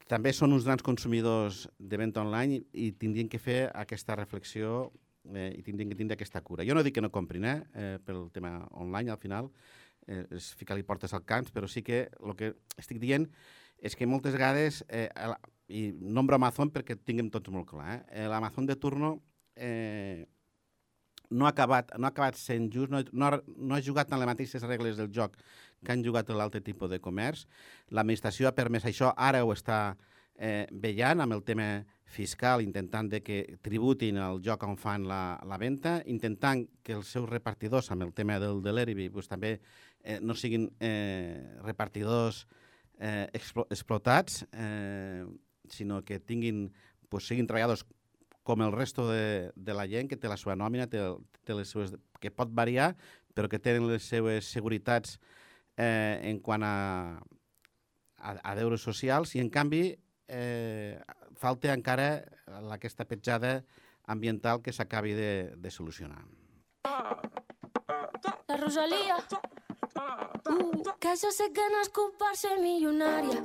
també 0.08 0.32
són 0.36 0.52
uns 0.52 0.66
grans 0.66 0.82
consumidors 0.84 1.66
de 1.78 2.00
venda 2.00 2.20
online 2.20 2.62
i, 2.72 2.90
tindrien 2.98 3.30
que 3.32 3.40
fer 3.40 3.70
aquesta 3.70 4.16
reflexió 4.18 4.90
eh, 5.32 5.52
i 5.56 5.62
tindrien 5.62 5.92
que 5.92 5.96
tindre 5.96 6.18
aquesta 6.18 6.42
cura. 6.44 6.66
Jo 6.66 6.74
no 6.76 6.82
dic 6.84 6.98
que 6.98 7.04
no 7.04 7.12
comprin 7.14 7.46
eh, 7.48 7.56
eh 7.72 7.96
pel 8.04 8.26
tema 8.34 8.58
online, 8.72 9.12
al 9.12 9.20
final, 9.22 9.50
eh, 10.06 10.26
és 10.36 10.52
ficar-li 10.58 10.84
portes 10.84 11.14
al 11.14 11.24
camp, 11.24 11.48
però 11.54 11.68
sí 11.68 11.82
que 11.82 12.08
el 12.20 12.36
que 12.36 12.54
estic 12.76 13.00
dient 13.00 13.28
és 13.82 13.96
que 13.98 14.06
moltes 14.06 14.34
vegades, 14.36 14.84
eh, 14.88 15.08
i 15.72 15.90
nombro 15.92 16.36
Amazon 16.36 16.70
perquè 16.70 16.98
tinguem 16.98 17.30
tots 17.32 17.50
molt 17.50 17.70
clar, 17.70 18.02
eh, 18.10 18.28
l'Amazon 18.28 18.66
de 18.68 18.76
turno 18.76 19.16
eh, 19.56 20.28
no, 21.30 21.46
ha 21.46 21.50
acabat, 21.50 21.92
no 21.98 22.06
ha 22.06 22.12
acabat 22.12 22.38
sent 22.38 22.70
just, 22.72 22.92
no, 22.92 23.02
no, 23.12 23.26
ha, 23.26 23.40
no 23.56 23.74
ha 23.74 23.82
jugat 23.82 24.12
amb 24.12 24.22
les 24.22 24.30
mateixes 24.32 24.64
regles 24.68 25.00
del 25.00 25.10
joc 25.12 25.36
que 25.82 25.92
han 25.92 26.04
jugat 26.04 26.30
l'altre 26.30 26.62
tipus 26.62 26.90
de 26.90 27.00
comerç. 27.02 27.46
L'administració 27.90 28.48
ha 28.48 28.56
permès 28.56 28.86
això, 28.86 29.12
ara 29.16 29.42
ho 29.44 29.52
està 29.54 29.96
eh, 30.36 30.66
vetllant 30.70 31.24
amb 31.24 31.36
el 31.36 31.42
tema 31.46 31.68
fiscal, 32.12 32.62
intentant 32.62 33.08
de 33.08 33.22
que 33.24 33.38
tributin 33.64 34.18
el 34.20 34.42
joc 34.44 34.66
on 34.68 34.76
fan 34.80 35.06
la, 35.08 35.38
la 35.48 35.58
venda, 35.58 36.00
intentant 36.06 36.66
que 36.84 36.96
els 36.98 37.12
seus 37.14 37.28
repartidors, 37.30 37.90
amb 37.90 38.04
el 38.06 38.12
tema 38.12 38.38
del 38.42 38.60
delivery, 38.64 39.08
pues, 39.12 39.30
també 39.30 39.56
eh, 40.02 40.18
no 40.20 40.36
siguin 40.36 40.68
eh, 40.80 41.56
repartidors 41.64 42.44
eh, 42.98 43.28
explotats, 43.32 44.44
eh, 44.52 45.24
sinó 45.72 46.02
que 46.04 46.20
tinguin, 46.20 46.66
pues, 47.08 47.26
siguin 47.30 47.48
treballadors 47.48 47.86
com 48.42 48.62
el 48.62 48.72
resto 48.72 49.08
de, 49.10 49.52
de 49.54 49.74
la 49.74 49.86
gent 49.86 50.10
que 50.10 50.18
té 50.18 50.30
la 50.30 50.38
seva 50.40 50.56
nòmina, 50.58 50.88
té, 50.90 51.02
té 51.46 51.54
les 51.54 51.70
seves, 51.70 51.94
que 52.20 52.32
pot 52.34 52.50
variar, 52.50 52.92
però 53.34 53.48
que 53.48 53.60
tenen 53.62 53.88
les 53.90 54.04
seves 54.04 54.50
seguretats 54.50 55.18
eh, 55.76 56.20
en 56.28 56.40
quant 56.44 56.64
a, 56.66 56.76
a, 58.18 58.34
a 58.42 58.54
deures 58.58 58.82
socials 58.82 59.36
i, 59.36 59.42
en 59.42 59.50
canvi, 59.50 59.84
eh, 60.28 60.98
falta 61.38 61.72
encara 61.74 62.22
aquesta 62.74 63.06
petjada 63.08 63.62
ambiental 64.06 64.62
que 64.62 64.72
s'acabi 64.72 65.14
de, 65.14 65.32
de 65.56 65.70
solucionar. 65.70 66.24
La 68.48 68.56
Rosalía, 68.58 69.16
uh, 69.16 70.96
que 71.00 71.14
jo 71.16 71.30
sé 71.32 71.48
que 71.54 71.68
és 71.80 71.92
per 72.18 72.34
ser 72.36 72.58
milionària. 72.60 73.42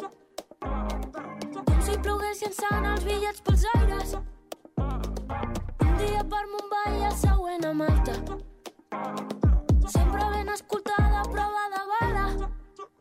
Com 1.67 1.79
si 1.85 1.95
ploguessin 2.01 2.53
sant 2.53 2.85
els 2.85 3.05
bitllets 3.05 3.41
pels 3.45 3.63
aires 3.75 4.17
dia 5.97 6.23
per 6.31 6.43
Mumbai 6.51 6.99
i 6.99 7.05
el 7.09 7.15
següent 7.21 7.65
a 7.65 7.73
Malta. 7.73 8.13
Sempre 9.93 10.29
ben 10.33 10.49
escoltada, 10.53 11.23
prova 11.31 11.65
de 11.73 11.81
bala. 11.91 12.25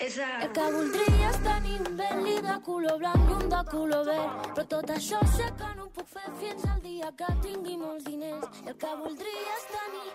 El 0.07 0.51
que 0.57 0.67
voldria 0.77 1.31
és 1.31 1.39
tenir 1.45 1.79
un 1.83 1.97
Bentley 2.01 2.41
de 2.49 2.57
color 2.69 2.99
blanc 3.03 3.31
i 3.31 3.37
un 3.37 3.49
de 3.53 3.63
color 3.71 4.05
verd. 4.09 4.51
Però 4.59 4.67
tot 4.75 4.93
això 4.97 5.23
sé 5.37 5.49
que 5.61 5.73
no 5.77 5.89
ho 5.89 5.91
puc 5.99 6.09
fer 6.17 6.29
fins 6.43 6.69
al 6.73 6.81
dia 6.85 7.13
que 7.21 7.33
tingui 7.47 7.77
molts 7.81 8.05
diners. 8.09 8.63
El 8.65 8.77
que 8.85 8.93
voldria 9.05 9.57
és 9.61 9.67
tenir... 9.77 10.09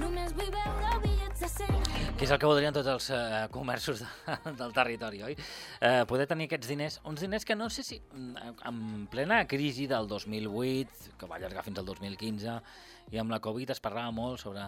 Només 0.00 0.34
vull 0.36 0.52
veure 0.58 0.96
100 1.04 1.15
que 2.16 2.24
és 2.24 2.30
el 2.32 2.38
que 2.40 2.48
voldrien 2.48 2.72
tots 2.72 2.88
els 2.88 3.06
uh, 3.12 3.44
comerços 3.52 4.00
de, 4.00 4.36
del 4.60 4.74
territori, 4.76 5.22
oi? 5.26 5.34
Uh, 5.80 6.04
poder 6.08 6.24
tenir 6.30 6.46
aquests 6.48 6.70
diners, 6.72 7.00
uns 7.04 7.20
diners 7.24 7.44
que 7.44 7.56
no 7.58 7.68
sé 7.72 7.84
si 7.84 7.98
mm, 8.00 8.54
en 8.70 8.78
plena 9.12 9.42
crisi 9.48 9.84
del 9.90 10.08
2008, 10.08 11.16
que 11.20 11.28
va 11.28 11.36
allargar 11.36 11.66
fins 11.66 11.82
al 11.82 11.88
2015, 11.88 12.60
i 13.12 13.20
amb 13.20 13.34
la 13.34 13.40
Covid 13.44 13.74
es 13.76 13.82
parlava 13.84 14.14
molt 14.16 14.40
sobre 14.40 14.64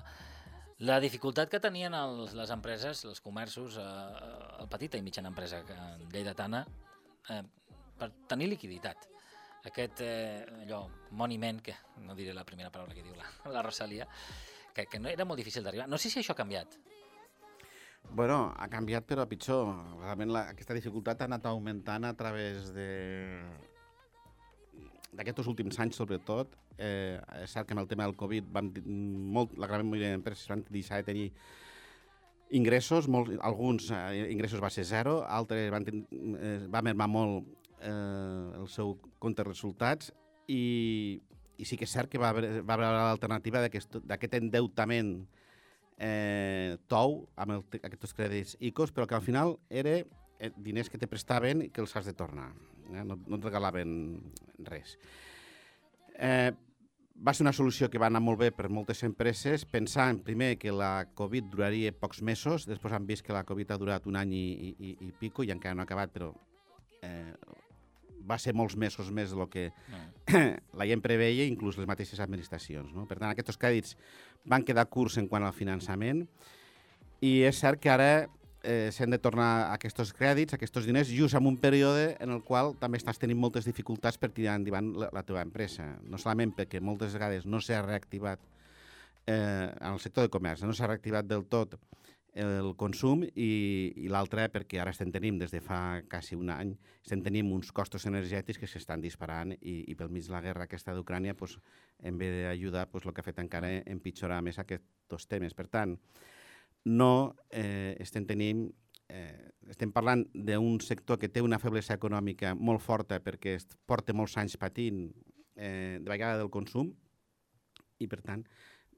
la 0.78 1.00
dificultat 1.02 1.50
que 1.50 1.58
tenien 1.58 1.94
els, 1.96 2.34
les 2.38 2.50
empreses, 2.54 3.00
els 3.08 3.20
comerços, 3.20 3.78
eh, 3.82 4.26
el 4.62 4.68
petita 4.70 4.98
i 4.98 5.02
mitjana 5.02 5.32
empresa 5.32 5.64
lleidatana, 6.12 6.60
eh, 7.34 7.42
per 7.98 8.12
tenir 8.30 8.46
liquiditat. 8.52 9.08
Aquest 9.66 10.04
eh, 10.06 10.44
allò, 10.62 10.84
moniment, 11.18 11.58
que 11.64 11.74
no 12.04 12.14
diré 12.14 12.36
la 12.36 12.46
primera 12.46 12.70
paraula 12.70 12.94
que 12.94 13.02
diu 13.02 13.16
la, 13.18 13.26
la 13.56 13.64
Rosalia, 13.66 14.06
que, 14.78 14.86
que 14.86 15.00
no 15.02 15.10
era 15.10 15.26
molt 15.26 15.40
difícil 15.40 15.64
d'arribar. 15.66 15.88
No 15.90 15.98
sé 15.98 16.10
si 16.12 16.20
això 16.20 16.36
ha 16.36 16.38
canviat. 16.38 16.78
Bueno, 18.08 18.54
ha 18.56 18.68
canviat 18.72 19.06
però 19.08 19.24
a 19.24 19.30
pitjor. 19.30 19.72
Realment 19.98 20.32
la, 20.32 20.46
aquesta 20.54 20.76
dificultat 20.76 21.20
ha 21.20 21.28
anat 21.28 21.48
augmentant 21.50 22.06
a 22.08 22.14
través 22.16 22.70
de 22.76 22.88
d'aquests 25.18 25.48
últims 25.50 25.78
anys, 25.82 25.98
sobretot. 25.98 26.52
Eh, 26.78 27.18
és 27.42 27.50
cert 27.50 27.66
que 27.66 27.74
amb 27.74 27.82
el 27.82 27.88
tema 27.90 28.06
del 28.06 28.14
Covid 28.16 28.52
vam, 28.54 28.68
molt, 29.34 29.56
la 29.58 29.66
gran 29.66 29.88
majoria 29.88 30.12
d'empreses 30.12 30.46
van 30.52 30.62
deixar 30.70 31.00
de 31.00 31.08
tenir 31.08 31.30
ingressos, 32.54 33.08
molt, 33.10 33.32
alguns 33.44 33.88
eh, 33.90 34.28
ingressos 34.30 34.62
va 34.62 34.70
ser 34.70 34.84
zero, 34.86 35.18
altres 35.26 35.72
van, 35.74 35.88
eh, 35.88 36.60
va 36.70 36.84
mermar 36.86 37.08
molt 37.10 37.48
eh, 37.80 38.60
el 38.60 38.68
seu 38.70 38.94
compte 39.18 39.42
de 39.42 39.48
resultats 39.48 40.12
i, 40.46 41.18
i 41.58 41.66
sí 41.66 41.76
que 41.76 41.86
és 41.88 41.92
cert 41.92 42.10
que 42.10 42.20
va 42.22 42.30
haver, 42.30 42.62
va 42.62 42.76
haver 42.78 42.88
l'alternativa 42.94 43.62
d'aquest 43.62 44.38
endeutament 44.38 45.16
eh, 45.98 46.78
tou 46.86 47.24
amb 47.36 47.56
el, 47.56 47.64
aquests 47.82 48.14
crèdits 48.14 48.56
ICOs, 48.70 48.94
però 48.94 49.08
que 49.10 49.18
al 49.18 49.24
final 49.24 49.56
era 49.68 49.98
eh, 49.98 50.52
diners 50.56 50.90
que 50.90 50.98
te 50.98 51.10
prestaven 51.10 51.66
i 51.66 51.72
que 51.74 51.82
els 51.82 51.94
has 51.98 52.06
de 52.06 52.14
tornar. 52.14 52.52
Eh? 52.94 53.02
No, 53.02 53.18
no 53.18 53.38
et 53.38 53.44
regalaven 53.44 53.92
res. 54.70 54.96
Eh, 56.14 56.52
va 57.18 57.34
ser 57.34 57.42
una 57.42 57.54
solució 57.54 57.88
que 57.90 57.98
va 57.98 58.06
anar 58.06 58.22
molt 58.22 58.38
bé 58.38 58.50
per 58.54 58.68
moltes 58.70 59.02
empreses, 59.06 59.64
pensant 59.66 60.20
primer 60.22 60.52
que 60.58 60.70
la 60.74 61.08
Covid 61.18 61.50
duraria 61.50 61.90
pocs 61.92 62.22
mesos, 62.22 62.66
després 62.68 62.94
han 62.94 63.08
vist 63.08 63.26
que 63.26 63.34
la 63.34 63.44
Covid 63.46 63.74
ha 63.74 63.80
durat 63.80 64.06
un 64.06 64.18
any 64.20 64.34
i, 64.38 64.44
i, 64.70 64.92
i 65.08 65.10
pico 65.18 65.42
i 65.42 65.50
encara 65.54 65.74
no 65.74 65.82
ha 65.82 65.88
acabat, 65.88 66.14
però 66.14 66.30
eh, 67.02 67.34
va 68.28 68.38
ser 68.40 68.54
molts 68.56 68.76
mesos 68.76 69.10
més 69.14 69.32
del 69.34 69.48
que 69.50 69.68
no. 69.92 70.00
la 70.80 70.86
gent 70.88 71.02
preveia, 71.04 71.46
inclús 71.48 71.78
les 71.80 71.88
mateixes 71.88 72.20
administracions. 72.20 72.92
No? 72.94 73.06
Per 73.08 73.18
tant, 73.18 73.30
aquests 73.32 73.60
crèdits 73.60 73.96
van 74.48 74.64
quedar 74.66 74.86
curts 74.92 75.18
en 75.20 75.28
quant 75.30 75.46
al 75.46 75.56
finançament 75.56 76.26
i 77.24 77.40
és 77.48 77.58
cert 77.58 77.80
que 77.82 77.90
ara 77.90 78.10
eh, 78.62 78.90
s'han 78.94 79.14
de 79.14 79.18
tornar 79.22 79.72
aquests 79.72 80.12
crèdits, 80.16 80.54
aquests 80.54 80.86
diners, 80.86 81.10
just 81.14 81.34
en 81.38 81.46
un 81.50 81.56
període 81.58 82.12
en 82.20 82.34
el 82.36 82.42
qual 82.46 82.74
també 82.78 83.00
estàs 83.00 83.18
tenint 83.18 83.38
moltes 83.40 83.66
dificultats 83.66 84.18
per 84.18 84.30
tirar 84.34 84.58
endavant 84.58 84.92
la, 84.98 85.10
la 85.14 85.24
teva 85.26 85.42
empresa. 85.42 85.88
No 86.04 86.20
solament 86.20 86.54
perquè 86.56 86.82
moltes 86.84 87.16
vegades 87.16 87.46
no 87.46 87.62
s'ha 87.62 87.82
reactivat 87.86 88.42
eh, 89.26 89.68
en 89.70 89.92
el 89.92 90.00
sector 90.02 90.26
de 90.26 90.32
comerç, 90.32 90.64
no 90.64 90.74
s'ha 90.74 90.90
reactivat 90.90 91.28
del 91.28 91.46
tot 91.50 91.78
el 92.34 92.74
consum 92.76 93.22
i, 93.24 93.50
i 93.96 94.08
l'altre 94.12 94.48
perquè 94.52 94.80
ara 94.82 94.92
estem 94.94 95.10
tenim, 95.12 95.38
des 95.40 95.50
de 95.50 95.60
fa 95.64 96.00
quasi 96.10 96.36
un 96.36 96.50
any, 96.54 96.74
estem 97.02 97.22
tenim 97.24 97.50
uns 97.52 97.72
costos 97.72 98.06
energètics 98.06 98.60
que 98.60 98.68
s'estan 98.68 99.00
disparant 99.00 99.54
i, 99.58 99.84
i 99.88 99.94
pel 99.98 100.12
mig 100.12 100.26
de 100.26 100.34
la 100.34 100.42
guerra 100.44 100.68
aquesta 100.68 100.94
d'Ucrània, 100.94 101.34
pues, 101.34 101.58
en 101.98 102.18
vez 102.18 102.34
d'ajudar, 102.42 102.88
pues, 102.90 103.06
el 103.06 103.14
que 103.14 103.22
ha 103.22 103.28
fet 103.30 103.40
encara 103.42 103.72
empitjorar 103.86 104.42
més 104.42 104.58
aquests 104.58 105.26
temes. 105.26 105.54
Per 105.54 105.66
tant, 105.72 105.96
no 106.84 107.34
eh, 107.50 107.96
estem 108.00 108.26
tenint 108.28 108.68
eh, 109.08 109.50
estem 109.68 109.92
parlant 109.92 110.24
d'un 110.32 110.78
sector 110.84 111.18
que 111.18 111.30
té 111.32 111.42
una 111.44 111.58
feblesa 111.60 111.96
econòmica 111.96 112.54
molt 112.54 112.84
forta 112.84 113.18
perquè 113.24 113.56
porta 113.88 114.14
molts 114.16 114.36
anys 114.40 114.56
patint 114.60 115.06
eh, 115.56 115.98
de 116.00 116.08
vegada 116.08 116.38
del 116.40 116.52
consum 116.52 116.92
i, 117.98 118.06
per 118.06 118.20
tant, 118.22 118.44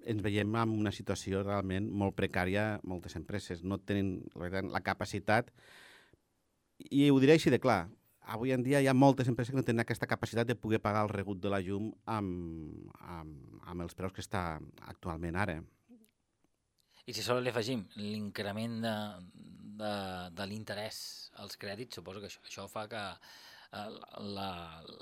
ens 0.09 0.23
veiem 0.25 0.55
en 0.57 0.75
una 0.79 0.93
situació 0.95 1.43
realment 1.45 1.89
molt 1.91 2.17
precària 2.17 2.81
moltes 2.85 3.17
empreses. 3.19 3.63
No 3.63 3.79
tenen 3.79 4.21
la 4.37 4.83
capacitat, 4.85 5.51
i 6.89 7.09
ho 7.11 7.19
diré 7.21 7.37
així 7.37 7.53
de 7.53 7.61
clar, 7.61 7.89
avui 8.33 8.55
en 8.55 8.63
dia 8.65 8.81
hi 8.81 8.89
ha 8.89 8.97
moltes 8.97 9.29
empreses 9.29 9.53
que 9.53 9.59
no 9.59 9.67
tenen 9.67 9.85
aquesta 9.85 10.09
capacitat 10.09 10.49
de 10.49 10.57
poder 10.57 10.81
pagar 10.81 11.05
el 11.07 11.13
regut 11.13 11.41
de 11.43 11.53
la 11.53 11.61
llum 11.61 11.91
amb, 12.07 12.89
amb, 13.01 13.61
amb 13.67 13.85
els 13.85 13.97
preus 13.99 14.15
que 14.17 14.25
està 14.25 14.45
actualment 14.89 15.37
ara. 15.37 15.61
I 17.07 17.15
si 17.17 17.25
sols 17.27 17.43
li 17.43 17.51
afegim 17.51 17.85
l'increment 17.99 18.77
de, 18.85 18.97
de, 19.81 19.95
de 20.37 20.47
l'interès 20.47 21.01
als 21.43 21.57
crèdits, 21.61 21.99
suposo 21.99 22.23
que 22.23 22.31
això, 22.31 22.45
això 22.47 22.69
fa 22.71 22.87
que 22.91 23.03
la, 23.73 24.51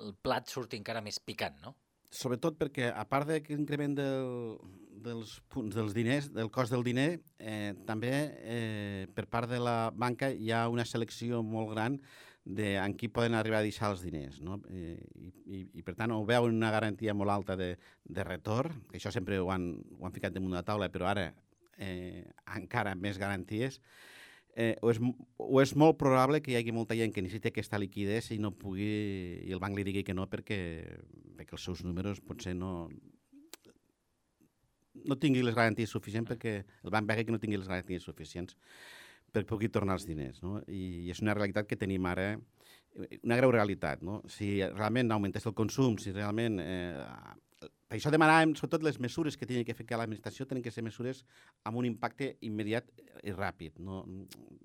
el 0.04 0.14
plat 0.22 0.48
surti 0.48 0.78
encara 0.80 1.04
més 1.04 1.20
picant, 1.20 1.56
no? 1.64 1.74
Sobretot 2.08 2.56
perquè, 2.56 2.88
a 2.88 3.04
part 3.08 3.28
d'aquest 3.28 3.58
increment 3.60 3.94
del, 3.98 4.56
dels 5.04 5.34
punts 5.52 5.76
dels 5.76 5.92
diners, 5.96 6.30
del 6.32 6.50
cost 6.50 6.72
del 6.72 6.84
diner, 6.86 7.10
eh, 7.38 7.74
també 7.88 8.12
eh, 8.40 9.04
per 9.14 9.26
part 9.28 9.50
de 9.50 9.60
la 9.60 9.90
banca 9.94 10.30
hi 10.32 10.50
ha 10.52 10.66
una 10.72 10.86
selecció 10.88 11.42
molt 11.44 11.74
gran 11.74 11.98
de 12.48 12.76
en 12.80 12.94
qui 12.96 13.10
poden 13.12 13.36
arribar 13.36 13.60
a 13.60 13.66
deixar 13.66 13.90
els 13.92 14.02
diners. 14.02 14.40
No? 14.40 14.56
I, 14.72 14.94
i, 15.44 15.62
I, 15.68 15.84
per 15.84 15.94
tant, 15.98 16.14
o 16.16 16.24
veuen 16.28 16.56
una 16.56 16.72
garantia 16.72 17.14
molt 17.14 17.34
alta 17.34 17.58
de, 17.60 17.74
de 18.04 18.24
retorn, 18.24 18.80
que 18.88 18.96
això 18.96 19.12
sempre 19.12 19.38
ho 19.38 19.52
han, 19.52 19.74
ho 19.98 20.08
han 20.08 20.16
ficat 20.16 20.32
damunt 20.32 20.56
de 20.56 20.62
la 20.62 20.66
taula, 20.66 20.88
però 20.92 21.10
ara 21.12 21.28
eh, 21.76 22.24
encara 22.56 22.96
més 22.96 23.20
garanties, 23.20 23.82
eh, 24.58 24.74
o, 24.82 24.90
és, 24.90 24.98
o 25.38 25.60
és 25.62 25.72
molt 25.78 25.98
probable 26.00 26.40
que 26.42 26.50
hi 26.52 26.58
hagi 26.58 26.74
molta 26.74 26.96
gent 26.98 27.14
que 27.14 27.22
necessiti 27.22 27.52
aquesta 27.52 27.78
liquidez 27.78 28.32
i 28.34 28.40
no 28.42 28.50
pugui, 28.58 28.90
i 29.46 29.54
el 29.54 29.62
banc 29.62 29.78
li 29.78 29.86
digui 29.86 30.02
que 30.06 30.16
no 30.18 30.26
perquè, 30.30 30.58
perquè 31.38 31.54
els 31.54 31.66
seus 31.70 31.84
números 31.86 32.18
potser 32.18 32.56
no, 32.58 32.88
no 35.06 35.18
tingui 35.22 35.44
les 35.46 35.54
garanties 35.54 35.94
suficients 35.94 36.28
perquè 36.32 36.56
el 36.58 36.94
banc 36.94 37.06
vegi 37.06 37.28
que 37.28 37.34
no 37.36 37.42
tingui 37.42 37.60
les 37.60 37.70
garanties 37.70 38.08
suficients 38.10 38.58
per 39.32 39.44
pugui 39.46 39.70
tornar 39.70 39.98
els 39.98 40.08
diners. 40.08 40.42
No? 40.42 40.58
I, 40.66 41.06
I 41.06 41.12
és 41.14 41.22
una 41.22 41.36
realitat 41.36 41.68
que 41.68 41.78
tenim 41.78 42.06
ara, 42.10 42.32
una 43.22 43.38
greu 43.38 43.52
realitat. 43.54 44.02
No? 44.02 44.22
Si 44.32 44.56
realment 44.72 45.12
augmentés 45.14 45.46
el 45.46 45.54
consum, 45.54 45.98
si 46.02 46.14
realment 46.16 46.58
eh, 46.64 47.04
per 47.88 47.96
això 47.96 48.10
demanàvem, 48.12 48.52
sobretot, 48.58 48.84
les 48.84 48.98
mesures 49.00 49.36
que 49.40 49.46
tenen 49.48 49.64
que 49.64 49.74
fer 49.76 49.86
l'administració 49.96 50.44
tenen 50.46 50.62
que 50.64 50.72
ser 50.74 50.84
mesures 50.84 51.22
amb 51.64 51.80
un 51.80 51.88
impacte 51.88 52.34
immediat 52.44 52.90
i 53.24 53.32
ràpid. 53.32 53.80
No? 53.80 54.02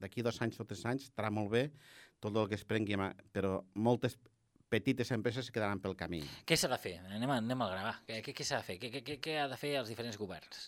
D'aquí 0.02 0.26
dos 0.26 0.42
anys 0.44 0.60
o 0.60 0.66
tres 0.68 0.84
anys 0.90 1.08
estarà 1.08 1.32
molt 1.32 1.54
bé 1.54 1.70
tot 2.20 2.36
el 2.36 2.50
que 2.52 2.60
es 2.60 2.66
prengui, 2.68 3.00
però 3.32 3.62
moltes 3.76 4.18
petites 4.74 5.12
empreses 5.16 5.48
se 5.48 5.54
quedaran 5.56 5.80
pel 5.80 5.96
camí. 5.96 6.20
Què 6.50 6.58
s'ha 6.60 6.68
de 6.72 6.80
fer? 6.82 6.98
Anem, 7.06 7.30
a, 7.30 7.40
anem 7.40 7.64
a 7.64 7.70
gravar. 7.72 7.96
Què, 8.10 8.20
què, 8.26 8.34
què 8.36 8.48
s'ha 8.48 8.60
de 8.60 8.68
fer? 8.68 8.78
Què, 8.82 9.04
què, 9.06 9.18
què 9.24 9.38
ha 9.40 9.48
de 9.52 9.60
fer 9.62 9.76
els 9.80 9.92
diferents 9.94 10.20
governs? 10.20 10.68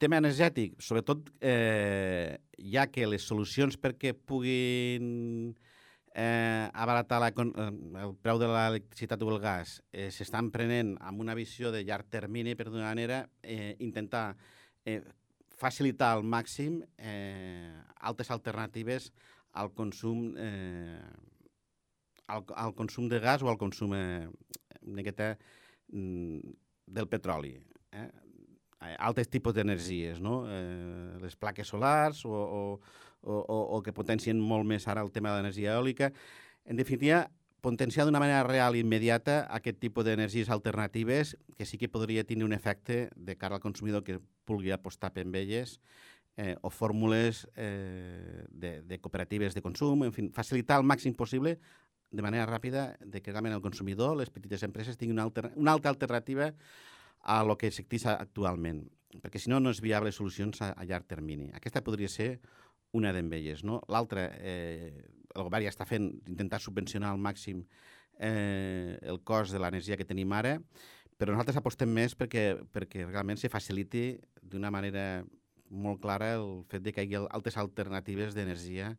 Tema 0.00 0.20
energètic, 0.20 0.78
sobretot 0.80 1.26
eh, 1.42 2.38
ja 2.70 2.86
que 2.92 3.08
les 3.08 3.26
solucions 3.26 3.74
perquè 3.80 4.14
puguin 4.14 5.10
eh, 5.56 5.69
abaratar 6.74 7.20
la, 7.22 7.30
eh, 7.30 7.70
el 8.02 8.14
preu 8.18 8.40
de 8.42 8.48
l'electricitat 8.50 9.22
o 9.22 9.30
el 9.30 9.38
gas 9.42 9.76
eh, 9.92 10.08
s'estan 10.10 10.50
prenent 10.50 10.96
amb 11.00 11.22
una 11.22 11.36
visió 11.38 11.70
de 11.70 11.84
llarg 11.86 12.08
termini, 12.10 12.56
per 12.58 12.68
d'una 12.68 12.88
manera, 12.88 13.22
eh, 13.42 13.76
intentar 13.78 14.34
eh, 14.84 15.00
facilitar 15.60 16.14
al 16.16 16.24
màxim 16.24 16.80
eh, 16.98 17.76
altres 18.00 18.30
alternatives 18.30 19.10
al 19.52 19.72
consum 19.74 20.32
eh, 20.38 20.98
al, 22.30 22.44
al 22.54 22.74
consum 22.74 23.08
de 23.10 23.20
gas 23.20 23.42
o 23.42 23.50
al 23.50 23.58
consum 23.58 23.94
eh, 23.94 24.28
una 24.86 25.36
del 25.90 27.08
petroli. 27.08 27.54
Eh? 27.92 28.08
Altres 28.80 29.28
tipus 29.28 29.52
d'energies, 29.52 30.22
no? 30.24 30.44
Eh, 30.48 31.18
les 31.20 31.36
plaques 31.36 31.68
solars 31.68 32.24
o, 32.24 32.32
o, 32.32 32.62
o, 33.22 33.36
o, 33.44 33.82
que 33.84 33.92
potencien 33.92 34.40
molt 34.40 34.64
més 34.64 34.88
ara 34.88 35.04
el 35.04 35.12
tema 35.12 35.34
de 35.34 35.40
l'energia 35.40 35.74
eòlica. 35.76 36.08
En 36.64 36.80
definitiva, 36.80 37.26
potenciar 37.60 38.06
d'una 38.08 38.22
manera 38.22 38.42
real 38.46 38.76
i 38.76 38.80
immediata 38.80 39.42
aquest 39.52 39.80
tipus 39.82 40.06
d'energies 40.06 40.48
alternatives 40.48 41.36
que 41.58 41.66
sí 41.68 41.76
que 41.76 41.90
podria 41.92 42.24
tenir 42.24 42.46
un 42.48 42.56
efecte 42.56 43.10
de 43.16 43.36
cara 43.36 43.58
al 43.58 43.64
consumidor 43.64 44.04
que 44.04 44.20
pugui 44.48 44.72
apostar 44.72 45.12
per 45.12 45.26
elles 45.28 45.78
eh, 46.36 46.56
o 46.62 46.70
fórmules 46.70 47.46
eh, 47.56 48.46
de, 48.48 48.80
de 48.82 48.98
cooperatives 48.98 49.54
de 49.54 49.62
consum, 49.62 50.04
en 50.08 50.12
fi, 50.12 50.28
facilitar 50.32 50.80
al 50.80 50.88
màxim 50.88 51.14
possible 51.14 51.58
de 52.10 52.22
manera 52.22 52.48
ràpida 52.48 52.96
de 53.04 53.20
que 53.22 53.30
realment 53.30 53.54
el 53.54 53.62
consumidor, 53.62 54.16
les 54.18 54.32
petites 54.32 54.64
empreses, 54.66 54.96
tinguin 54.96 55.18
una, 55.18 55.28
alter, 55.28 55.52
una 55.54 55.76
altra 55.76 55.92
alternativa 55.92 56.50
a 57.20 57.42
lo 57.44 57.56
que 57.58 57.70
s'actissa 57.70 58.16
actualment, 58.16 58.84
perquè 59.20 59.40
si 59.42 59.50
no 59.50 59.60
no 59.60 59.72
és 59.74 59.82
viable 59.84 60.12
solucions 60.12 60.62
a, 60.62 60.72
a 60.72 60.86
llarg 60.88 61.08
termini. 61.10 61.50
Aquesta 61.54 61.84
podria 61.84 62.08
ser 62.08 62.40
una 62.92 63.12
d'elles. 63.12 63.64
No? 63.64 63.80
L'altra, 63.88 64.30
eh, 64.38 64.94
el 65.34 65.42
govern 65.46 65.64
ja 65.64 65.72
està 65.72 65.86
fent, 65.86 66.10
intentar 66.28 66.60
subvencionar 66.60 67.12
al 67.12 67.20
màxim 67.22 67.64
eh, 68.18 68.98
el 69.02 69.20
cost 69.24 69.52
de 69.54 69.60
l'energia 69.62 69.96
que 69.96 70.08
tenim 70.08 70.32
ara, 70.32 70.58
però 71.20 71.34
nosaltres 71.34 71.60
apostem 71.60 71.90
més 71.92 72.16
perquè, 72.16 72.54
perquè 72.72 73.04
realment 73.06 73.38
se 73.38 73.50
faciliti 73.52 74.14
d'una 74.40 74.70
manera 74.72 75.22
molt 75.70 76.00
clara 76.02 76.32
el 76.34 76.64
fet 76.70 76.82
de 76.82 76.92
que 76.92 77.04
hi 77.04 77.14
hagi 77.14 77.26
altres 77.30 77.58
alternatives 77.60 78.34
d'energia 78.34 78.94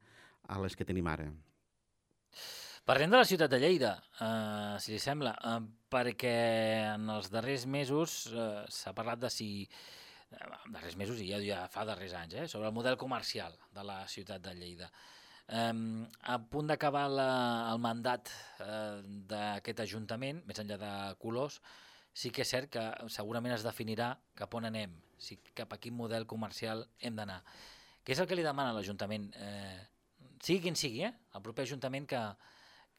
a 0.48 0.60
les 0.62 0.78
que 0.78 0.88
tenim 0.88 1.08
ara. 1.12 1.32
Parlem 2.82 3.12
de 3.14 3.20
la 3.20 3.26
ciutat 3.30 3.52
de 3.52 3.60
Lleida, 3.62 3.92
eh, 4.26 4.78
si 4.82 4.92
li 4.92 5.00
sembla, 5.00 5.36
eh, 5.46 5.58
perquè 5.94 6.38
en 6.96 7.10
els 7.14 7.28
darrers 7.30 7.68
mesos 7.70 8.26
eh, 8.34 8.64
s'ha 8.74 8.94
parlat 8.98 9.20
de 9.22 9.30
si 9.30 9.50
en 10.32 10.74
darrers 10.74 10.96
mesos 10.98 11.20
i 11.22 11.28
ja, 11.30 11.38
ja 11.46 11.60
fa 11.70 11.84
darrers 11.86 12.16
anys, 12.18 12.34
eh, 12.34 12.48
sobre 12.48 12.72
el 12.72 12.74
model 12.74 12.98
comercial 12.98 13.54
de 13.76 13.84
la 13.86 14.00
ciutat 14.08 14.42
de 14.42 14.56
Lleida. 14.58 14.90
Eh, 15.48 16.08
a 16.34 16.40
punt 16.50 16.72
d'acabar 16.74 17.06
el 17.14 17.82
mandat 17.84 18.32
eh, 18.66 19.04
d'aquest 19.30 19.84
Ajuntament, 19.86 20.42
més 20.50 20.62
enllà 20.64 20.80
de 20.82 20.94
colors, 21.22 21.60
sí 22.12 22.32
que 22.34 22.42
és 22.42 22.50
cert 22.50 22.72
que 22.74 22.88
segurament 23.14 23.54
es 23.54 23.68
definirà 23.68 24.16
cap 24.34 24.58
on 24.58 24.66
anem, 24.72 24.96
si 25.22 25.38
cap 25.54 25.70
a 25.70 25.78
quin 25.78 25.94
model 25.94 26.26
comercial 26.26 26.88
hem 26.98 27.14
d'anar. 27.14 27.44
Què 28.02 28.18
és 28.18 28.24
el 28.24 28.26
que 28.26 28.40
li 28.40 28.48
demana 28.48 28.74
l'Ajuntament? 28.74 29.30
Eh, 29.38 29.78
sigui 30.42 30.66
quin 30.66 30.76
sigui, 30.76 31.06
eh? 31.06 31.14
el 31.38 31.46
proper 31.46 31.70
Ajuntament 31.70 32.10
que, 32.10 32.24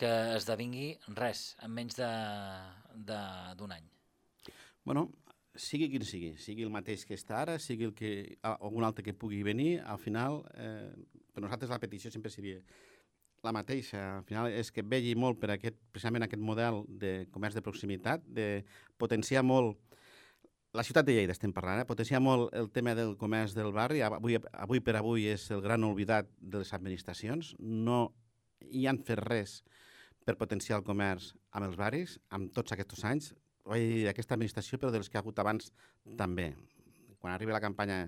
que 0.01 0.13
esdevingui 0.37 0.93
res, 1.17 1.53
en 1.63 1.75
menys 1.75 1.99
d'un 1.99 3.75
any. 3.75 3.89
Bueno, 4.85 5.09
sigui 5.55 5.89
quin 5.93 6.05
sigui, 6.07 6.33
sigui 6.41 6.65
el 6.67 6.73
mateix 6.75 7.05
que 7.07 7.19
està 7.19 7.43
ara, 7.43 7.59
sigui 7.63 7.87
el 7.91 7.95
que, 7.95 8.13
algun 8.49 8.87
altre 8.89 9.05
que 9.07 9.15
pugui 9.15 9.43
venir, 9.47 9.77
al 9.85 10.01
final, 10.01 10.43
eh, 10.55 10.91
per 11.33 11.45
nosaltres 11.45 11.71
la 11.71 11.81
petició 11.83 12.11
sempre 12.11 12.33
seria 12.33 12.63
la 13.43 13.53
mateixa. 13.53 14.19
Al 14.19 14.27
final 14.27 14.51
és 14.55 14.71
que 14.73 14.85
vegi 14.87 15.15
molt 15.19 15.41
per 15.43 15.53
aquest, 15.55 15.79
precisament 15.93 16.27
aquest 16.27 16.43
model 16.43 16.85
de 16.89 17.27
comerç 17.35 17.59
de 17.59 17.65
proximitat, 17.65 18.25
de 18.27 18.65
potenciar 18.99 19.43
molt 19.43 19.79
la 20.73 20.85
ciutat 20.87 21.05
de 21.05 21.13
Lleida 21.13 21.35
estem 21.35 21.53
parlant, 21.53 21.83
eh? 21.83 21.85
potenciar 21.85 22.23
molt 22.25 22.55
el 22.57 22.71
tema 22.73 22.95
del 22.97 23.13
comerç 23.21 23.53
del 23.53 23.75
barri. 23.77 24.01
Avui, 24.01 24.39
avui 24.57 24.81
per 24.81 24.95
avui 24.97 25.27
és 25.29 25.51
el 25.53 25.61
gran 25.61 25.85
oblidat 25.85 26.31
de 26.41 26.63
les 26.63 26.73
administracions. 26.73 27.53
No 27.61 28.15
hi 28.71 28.87
han 28.87 29.03
fet 29.07 29.21
res 29.23 29.61
per 30.23 30.39
potenciar 30.39 30.79
el 30.79 30.87
comerç 30.87 31.33
amb 31.51 31.67
els 31.67 31.79
barris, 31.79 32.19
amb 32.31 32.53
tots 32.55 32.75
aquests 32.75 33.05
anys 33.09 33.33
oi, 33.65 34.07
aquesta 34.11 34.37
administració, 34.37 34.79
però 34.79 34.93
dels 34.93 35.09
que 35.09 35.19
ha 35.19 35.23
hagut 35.23 35.39
abans 35.43 35.71
també. 36.19 36.53
Quan 37.23 37.35
arriba 37.35 37.55
la 37.55 37.63
campanya 37.63 37.99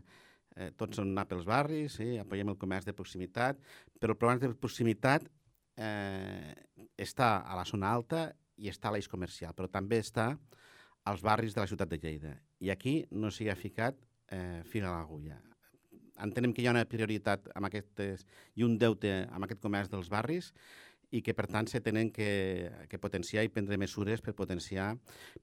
eh, 0.56 0.70
tots 0.78 0.98
són 0.98 1.12
anar 1.12 1.26
pels 1.30 1.46
barris, 1.46 1.98
sí, 2.00 2.14
apoyem 2.18 2.50
el 2.52 2.58
comerç 2.60 2.88
de 2.88 2.96
proximitat, 2.96 3.60
però 4.00 4.14
el 4.14 4.20
programa 4.20 4.42
de 4.42 4.54
proximitat 4.58 5.28
eh, 5.76 6.54
està 6.98 7.36
a 7.42 7.58
la 7.58 7.66
zona 7.68 7.92
alta 7.94 8.26
i 8.56 8.70
està 8.70 8.90
a 8.90 8.94
l'eix 8.94 9.10
comercial, 9.10 9.54
però 9.54 9.70
també 9.70 10.00
està 10.02 10.32
als 11.10 11.22
barris 11.22 11.54
de 11.54 11.62
la 11.62 11.70
ciutat 11.70 11.90
de 11.90 12.00
Lleida. 12.00 12.36
I 12.64 12.70
aquí 12.72 13.02
no 13.12 13.30
s'hi 13.30 13.50
ha 13.50 13.58
ficat 13.58 13.98
eh, 14.32 14.62
fil 14.70 14.86
a 14.86 14.94
l'agulla. 14.94 15.40
Entenem 16.22 16.52
que 16.54 16.62
hi 16.62 16.68
ha 16.68 16.74
una 16.74 16.84
prioritat 16.86 17.48
amb 17.54 17.66
aquestes, 17.66 18.26
i 18.54 18.62
un 18.66 18.78
deute 18.78 19.24
amb 19.34 19.44
aquest 19.46 19.60
comerç 19.62 19.90
dels 19.90 20.10
barris 20.12 20.52
i 21.14 21.22
que, 21.22 21.34
per 21.34 21.46
tant, 21.46 21.66
se 21.70 21.80
tenen 21.82 22.10
que, 22.10 22.70
que 22.90 22.98
potenciar 22.98 23.44
i 23.46 23.50
prendre 23.52 23.78
mesures 23.78 24.22
per 24.24 24.34
potenciar, 24.34 24.96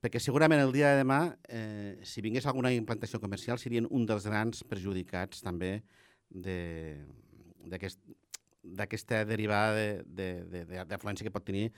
perquè 0.04 0.20
segurament 0.20 0.60
el 0.60 0.74
dia 0.76 0.92
de 0.92 1.02
demà, 1.04 1.22
eh, 1.48 2.00
si 2.04 2.24
vingués 2.24 2.48
alguna 2.50 2.74
implantació 2.76 3.22
comercial, 3.24 3.60
serien 3.60 3.88
un 3.90 4.06
dels 4.10 4.28
grans 4.28 4.64
perjudicats 4.68 5.44
també 5.46 5.78
d'aquesta 6.32 8.04
aquest, 8.84 9.12
derivada 9.30 10.04
d'afluència 10.04 11.24
de, 11.24 11.24
de, 11.24 11.24
que 11.24 11.36
pot 11.36 11.48
tenir 11.48 11.70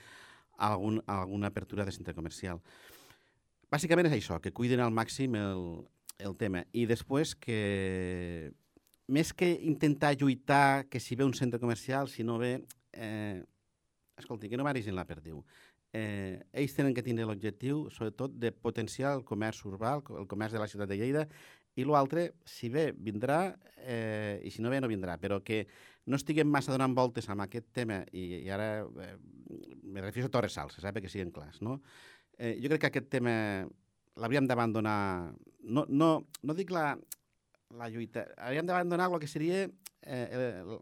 algun, 0.57 1.01
alguna 1.05 1.47
apertura 1.53 1.85
de 1.85 1.93
centre 1.93 2.13
comercial. 2.17 2.61
Bàsicament 3.73 4.09
és 4.09 4.17
això, 4.17 4.39
que 4.41 4.53
cuiden 4.53 4.81
al 4.81 4.93
màxim 4.93 5.35
el, 5.37 5.63
el 6.21 6.35
tema. 6.37 6.63
I 6.73 6.85
després 6.89 7.33
que, 7.35 8.53
més 9.07 9.33
que 9.33 9.49
intentar 9.61 10.13
lluitar 10.15 10.87
que 10.89 10.99
si 10.99 11.15
ve 11.15 11.25
un 11.25 11.33
centre 11.33 11.59
comercial, 11.59 12.07
si 12.09 12.23
no 12.23 12.37
ve, 12.37 12.63
eh, 12.93 13.43
escolti, 14.17 14.49
que 14.49 14.57
no 14.57 14.63
marigin 14.63 14.95
la 14.95 15.07
perdiu. 15.07 15.43
Eh, 15.93 16.41
ells 16.53 16.73
tenen 16.73 16.93
que 16.95 17.03
tindre 17.05 17.25
l'objectiu, 17.29 17.89
sobretot, 17.93 18.33
de 18.39 18.51
potenciar 18.51 19.13
el 19.17 19.25
comerç 19.27 19.61
urbà, 19.69 19.99
el 20.17 20.29
comerç 20.29 20.55
de 20.55 20.61
la 20.61 20.69
ciutat 20.71 20.89
de 20.89 20.97
Lleida, 20.97 21.27
i 21.75 21.85
l'altre, 21.85 22.31
si 22.45 22.69
ve, 22.69 22.91
vindrà, 22.93 23.55
eh, 23.77 24.39
i 24.45 24.51
si 24.53 24.61
no 24.61 24.69
ve, 24.73 24.79
no 24.81 24.89
vindrà, 24.89 25.17
però 25.21 25.39
que 25.45 25.63
no 26.05 26.17
estiguem 26.19 26.49
massa 26.49 26.73
donant 26.73 26.93
voltes 26.97 27.29
amb 27.29 27.45
aquest 27.45 27.71
tema, 27.73 28.01
i, 28.11 28.43
i 28.45 28.49
ara 28.53 28.83
eh, 28.83 29.15
me 29.83 30.01
refiero 30.01 30.29
a 30.29 30.33
Torres 30.33 30.57
Salses, 30.57 30.83
eh, 30.83 30.93
perquè 30.93 31.09
siguin 31.09 31.33
clars, 31.33 31.61
no? 31.65 31.79
Eh, 32.37 32.55
jo 32.61 32.69
crec 32.69 32.85
que 32.85 32.91
aquest 32.93 33.09
tema 33.13 33.33
l'hauríem 34.21 34.47
d'abandonar, 34.49 35.33
no, 35.65 35.85
no, 35.89 36.11
no 36.41 36.57
dic 36.57 36.73
la, 36.73 36.91
la 37.77 37.89
lluita, 37.89 38.27
hauríem 38.37 38.67
d'abandonar 38.67 39.09
el 39.11 39.21
que 39.21 39.29
seria 39.29 39.63
eh, 39.65 40.27
el, 40.33 40.75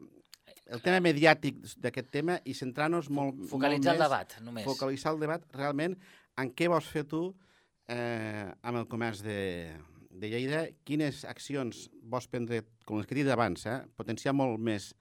el 0.76 0.84
tema 0.84 1.02
mediàtic 1.04 1.62
d'aquest 1.84 2.12
tema 2.14 2.40
i 2.46 2.56
centrar-nos 2.58 3.10
molt, 3.14 3.40
Focalitzar 3.52 3.96
molt 3.96 4.02
el 4.02 4.04
debat, 4.08 4.36
només. 4.46 4.68
Focalitzar 4.68 5.16
el 5.16 5.24
debat 5.24 5.46
realment 5.56 5.98
en 6.42 6.52
què 6.56 6.70
vols 6.72 6.90
fer 6.92 7.06
tu 7.10 7.24
eh, 7.92 8.48
amb 8.62 8.82
el 8.82 8.88
comerç 8.92 9.24
de, 9.26 9.40
de 10.12 10.32
Lleida, 10.32 10.66
quines 10.88 11.24
accions 11.30 11.88
vols 12.04 12.28
prendre, 12.32 12.64
com 12.86 13.00
les 13.00 13.08
que 13.08 13.16
he 13.18 13.22
dit 13.22 13.32
abans, 13.32 13.66
eh, 13.68 13.82
potenciar 14.00 14.36
molt 14.38 14.60
més 14.60 14.92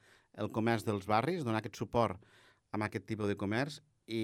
el 0.41 0.51
comerç 0.55 0.87
dels 0.87 1.09
barris, 1.11 1.45
donar 1.45 1.61
aquest 1.61 1.79
suport 1.81 2.21
amb 2.71 2.87
aquest 2.87 3.07
tipus 3.09 3.29
de 3.31 3.37
comerç 3.39 3.81
i, 4.07 4.23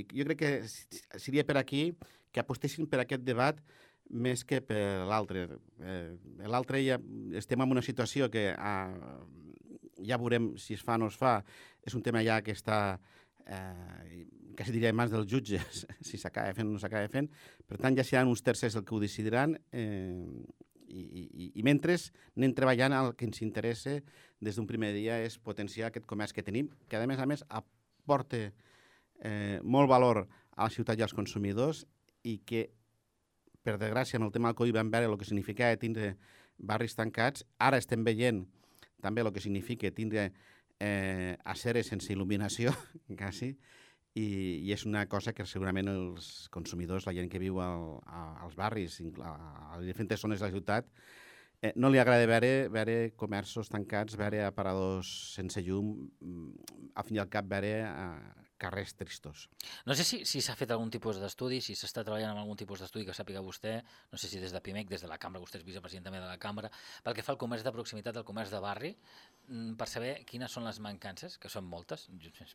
i 0.00 0.04
jo 0.12 0.26
crec 0.28 0.40
que 0.40 1.18
seria 1.20 1.44
per 1.48 1.56
aquí 1.60 1.86
que 2.32 2.42
apostessin 2.42 2.88
per 2.90 3.00
aquest 3.02 3.24
debat 3.24 3.60
més 4.10 4.44
que 4.44 4.60
per 4.64 5.06
l'altre. 5.08 5.46
Eh, 5.80 6.14
l'altre 6.50 6.82
ja 6.84 6.98
estem 7.38 7.62
en 7.64 7.74
una 7.76 7.82
situació 7.82 8.28
que 8.30 8.50
ah, 8.56 8.92
ja 10.04 10.18
veurem 10.20 10.52
si 10.60 10.76
es 10.76 10.84
fa 10.84 10.98
o 10.98 11.04
no 11.04 11.10
es 11.12 11.18
fa. 11.18 11.38
És 11.84 11.96
un 11.96 12.02
tema 12.04 12.22
ja 12.24 12.40
que 12.44 12.54
està, 12.54 12.98
eh, 13.46 14.26
quasi 14.56 14.74
diria, 14.74 14.92
mans 14.92 15.12
dels 15.14 15.28
jutges, 15.30 15.84
si 16.06 16.20
s'acaba 16.20 16.54
fent 16.56 16.68
o 16.68 16.76
no 16.76 16.82
s'acaba 16.82 17.08
fent. 17.12 17.30
Per 17.66 17.80
tant, 17.80 17.96
ja 17.96 18.06
seran 18.06 18.30
uns 18.30 18.44
tercers 18.44 18.76
el 18.76 18.84
que 18.84 18.94
ho 18.94 19.02
decidiran 19.02 19.56
eh, 19.72 20.24
i, 20.94 21.02
i, 21.02 21.50
i 21.58 21.64
mentre 21.66 21.96
anem 22.36 22.54
treballant 22.54 22.94
el 22.94 23.12
que 23.18 23.26
ens 23.26 23.42
interessa 23.42 23.98
des 24.44 24.56
d'un 24.56 24.68
primer 24.68 24.92
dia 24.94 25.18
és 25.24 25.38
potenciar 25.40 25.88
aquest 25.88 26.06
comerç 26.06 26.34
que 26.36 26.44
tenim, 26.46 26.70
que 26.88 27.00
a 27.00 27.06
més 27.08 27.20
a 27.20 27.26
més 27.26 27.44
aporta 27.48 28.40
eh, 28.44 29.58
molt 29.62 29.90
valor 29.90 30.24
a 30.24 30.66
la 30.66 30.70
ciutat 30.70 30.98
i 30.98 31.04
als 31.06 31.16
consumidors 31.16 31.84
i 32.22 32.38
que 32.46 32.68
per 33.64 33.78
desgràcia, 33.80 34.20
amb 34.20 34.28
el 34.28 34.34
tema 34.34 34.50
del 34.50 34.58
Covid 34.58 34.76
vam 34.76 34.90
veure 34.92 35.08
el 35.10 35.16
que 35.18 35.28
significava 35.28 35.80
tindre 35.80 36.14
barris 36.58 36.94
tancats. 36.98 37.46
Ara 37.58 37.80
estem 37.80 38.04
veient 38.04 38.44
també 39.04 39.24
el 39.24 39.32
que 39.32 39.42
significa 39.42 39.90
tindre 39.92 40.30
eh, 40.80 41.36
aceres 41.44 41.90
sense 41.92 42.12
il·luminació, 42.12 42.72
quasi, 43.20 43.54
i, 44.14 44.26
i 44.62 44.72
és 44.74 44.84
una 44.86 45.06
cosa 45.10 45.34
que 45.34 45.46
segurament 45.48 45.90
els 45.90 46.48
consumidors, 46.54 47.08
la 47.08 47.14
gent 47.16 47.30
que 47.32 47.42
viu 47.42 47.60
al, 47.62 47.98
a, 48.06 48.24
als 48.46 48.56
barris, 48.58 49.00
a, 49.20 49.34
les 49.80 49.90
diferents 49.90 50.22
zones 50.22 50.40
de 50.40 50.46
la 50.46 50.54
ciutat, 50.54 50.88
eh, 51.64 51.72
no 51.80 51.88
li 51.88 52.00
agrada 52.00 52.28
veure, 52.28 52.68
veure 52.72 52.96
comerços 53.20 53.70
tancats, 53.72 54.18
veure 54.20 54.42
aparadors 54.44 55.10
sense 55.34 55.62
llum, 55.64 55.94
mm, 56.20 56.90
al 56.94 57.06
fin 57.08 57.16
i 57.16 57.22
al 57.22 57.30
cap 57.32 57.48
veure 57.48 57.76
eh, 57.88 58.44
carrers 58.60 58.94
tristos. 58.96 59.48
No 59.88 59.96
sé 59.96 60.04
si 60.04 60.20
s'ha 60.24 60.54
si 60.54 60.58
fet 60.60 60.72
algun 60.74 60.92
tipus 60.92 61.18
d'estudi, 61.20 61.60
si 61.64 61.74
s'està 61.78 62.04
treballant 62.04 62.34
amb 62.34 62.42
algun 62.44 62.60
tipus 62.60 62.84
d'estudi 62.84 63.06
que 63.08 63.16
sàpiga 63.16 63.42
vostè, 63.44 63.74
no 64.12 64.20
sé 64.20 64.30
si 64.30 64.40
des 64.42 64.54
de 64.54 64.60
PIMEC, 64.64 64.88
des 64.92 65.04
de 65.04 65.10
la 65.10 65.18
cambra, 65.20 65.42
vostè 65.42 65.60
és 65.60 65.66
vicepresident 65.66 66.08
també 66.08 66.20
de 66.22 66.28
la 66.28 66.38
cambra, 66.40 66.70
pel 67.04 67.16
que 67.16 67.24
fa 67.26 67.34
al 67.34 67.40
comerç 67.40 67.64
de 67.66 67.72
proximitat, 67.74 68.16
al 68.20 68.28
comerç 68.28 68.52
de 68.54 68.60
barri, 68.64 68.94
mm, 69.48 69.74
per 69.80 69.88
saber 69.90 70.14
quines 70.28 70.52
són 70.52 70.68
les 70.68 70.80
mancances, 70.80 71.38
que 71.38 71.48
són 71.48 71.64
moltes, 71.64 72.08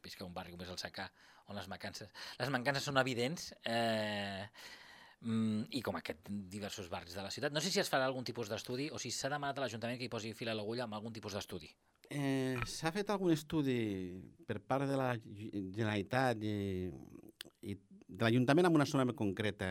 vist 0.03 0.17
que 0.17 0.23
un 0.23 0.33
barri 0.33 0.53
com 0.53 0.61
és 0.61 0.69
el 0.69 0.77
Sacà, 0.77 1.09
on 1.47 1.57
les 1.57 1.67
mancances, 1.67 2.09
les 2.39 2.49
mancances 2.49 2.85
són 2.85 2.97
evidents, 3.01 3.53
eh, 3.65 4.47
mm, 5.21 5.69
i 5.75 5.81
com 5.85 5.97
aquest 5.99 6.29
diversos 6.29 6.89
barris 6.89 7.15
de 7.17 7.23
la 7.23 7.31
ciutat. 7.33 7.53
No 7.53 7.61
sé 7.61 7.71
si 7.71 7.81
es 7.81 7.91
farà 7.91 8.07
algun 8.07 8.27
tipus 8.27 8.49
d'estudi 8.49 8.89
o 8.91 8.99
si 9.01 9.11
s'ha 9.11 9.31
demanat 9.31 9.59
a 9.59 9.65
l'Ajuntament 9.65 9.99
que 9.99 10.07
hi 10.07 10.11
posi 10.11 10.33
fil 10.37 10.51
a 10.51 10.57
l'agulla 10.57 10.85
amb 10.87 10.97
algun 10.97 11.13
tipus 11.15 11.35
d'estudi. 11.37 11.71
Eh, 12.09 12.57
S'ha 12.65 12.91
fet 12.91 13.09
algun 13.13 13.33
estudi 13.35 14.17
per 14.47 14.57
part 14.65 14.87
de 14.89 14.97
la 14.97 15.11
Generalitat 15.21 16.41
i, 16.41 16.89
i 17.69 17.75
de 18.09 18.23
l'Ajuntament 18.25 18.65
en 18.65 18.79
una 18.79 18.87
zona 18.89 19.05
concreta, 19.13 19.67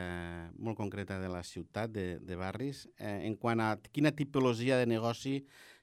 molt 0.54 0.78
concreta 0.78 1.18
de 1.18 1.30
la 1.32 1.42
ciutat, 1.42 1.90
de, 1.90 2.06
de 2.22 2.36
barris, 2.38 2.86
eh, 2.98 3.26
en 3.26 3.34
quant 3.36 3.60
a 3.60 3.72
quina 3.90 4.14
tipologia 4.14 4.78
de 4.78 4.86
negoci 4.86 5.40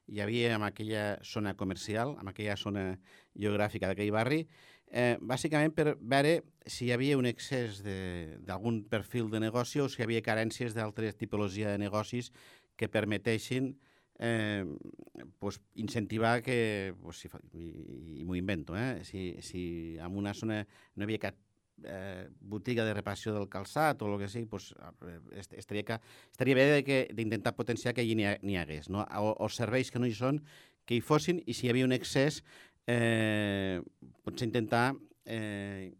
hi 0.08 0.22
havia 0.22 0.54
en 0.56 0.64
aquella 0.64 1.18
zona 1.26 1.56
comercial, 1.58 2.16
en 2.22 2.30
aquella 2.32 2.56
zona 2.56 2.86
geogràfica 3.34 3.90
d'aquell 3.90 4.14
barri, 4.16 4.46
eh, 4.92 5.18
bàsicament 5.22 5.74
per 5.76 5.96
veure 6.00 6.42
si 6.66 6.88
hi 6.88 6.94
havia 6.96 7.18
un 7.18 7.28
excés 7.30 7.82
d'algun 7.84 8.84
perfil 8.90 9.30
de 9.30 9.42
negoci 9.44 9.82
o 9.82 9.90
si 9.90 10.02
hi 10.02 10.06
havia 10.06 10.24
carències 10.26 10.76
d'altres 10.78 11.18
tipologia 11.18 11.72
de 11.72 11.82
negocis 11.82 12.32
que 12.76 12.90
permeteixin 12.92 13.76
eh, 14.20 14.66
pues, 15.40 15.62
incentivar 15.76 16.42
que, 16.42 16.94
pues, 17.02 17.24
si, 17.24 17.30
i, 17.54 18.22
i 18.22 18.24
m'ho 18.26 18.38
invento, 18.40 18.76
eh, 18.78 19.04
si, 19.04 19.36
si 19.42 19.98
en 20.00 20.18
una 20.18 20.34
zona 20.34 20.64
no 20.96 21.04
hi 21.04 21.08
havia 21.10 21.24
cap 21.28 21.42
eh, 21.84 22.30
botiga 22.40 22.86
de 22.88 22.94
reparació 22.96 23.34
del 23.36 23.50
calçat 23.52 24.02
o 24.02 24.12
el 24.14 24.22
que 24.22 24.30
sigui, 24.32 24.48
pues, 24.52 24.72
estaria, 25.58 25.84
que, 25.84 26.00
estaria 26.32 26.56
bé 26.56 27.10
d'intentar 27.12 27.56
potenciar 27.56 27.94
que 27.94 28.06
allí 28.06 28.16
n'hi 28.16 28.30
ha, 28.30 28.62
hagués, 28.62 28.90
no? 28.90 29.04
o, 29.04 29.36
o 29.36 29.50
serveis 29.50 29.92
que 29.92 30.00
no 30.00 30.08
hi 30.08 30.16
són, 30.16 30.42
que 30.86 30.96
hi 30.96 31.02
fossin, 31.02 31.42
i 31.46 31.54
si 31.58 31.68
hi 31.68 31.74
havia 31.74 31.88
un 31.88 31.96
excés, 31.96 32.44
eh, 32.88 33.82
potser 34.24 34.48
intentar 34.48 34.94
eh, 35.26 35.94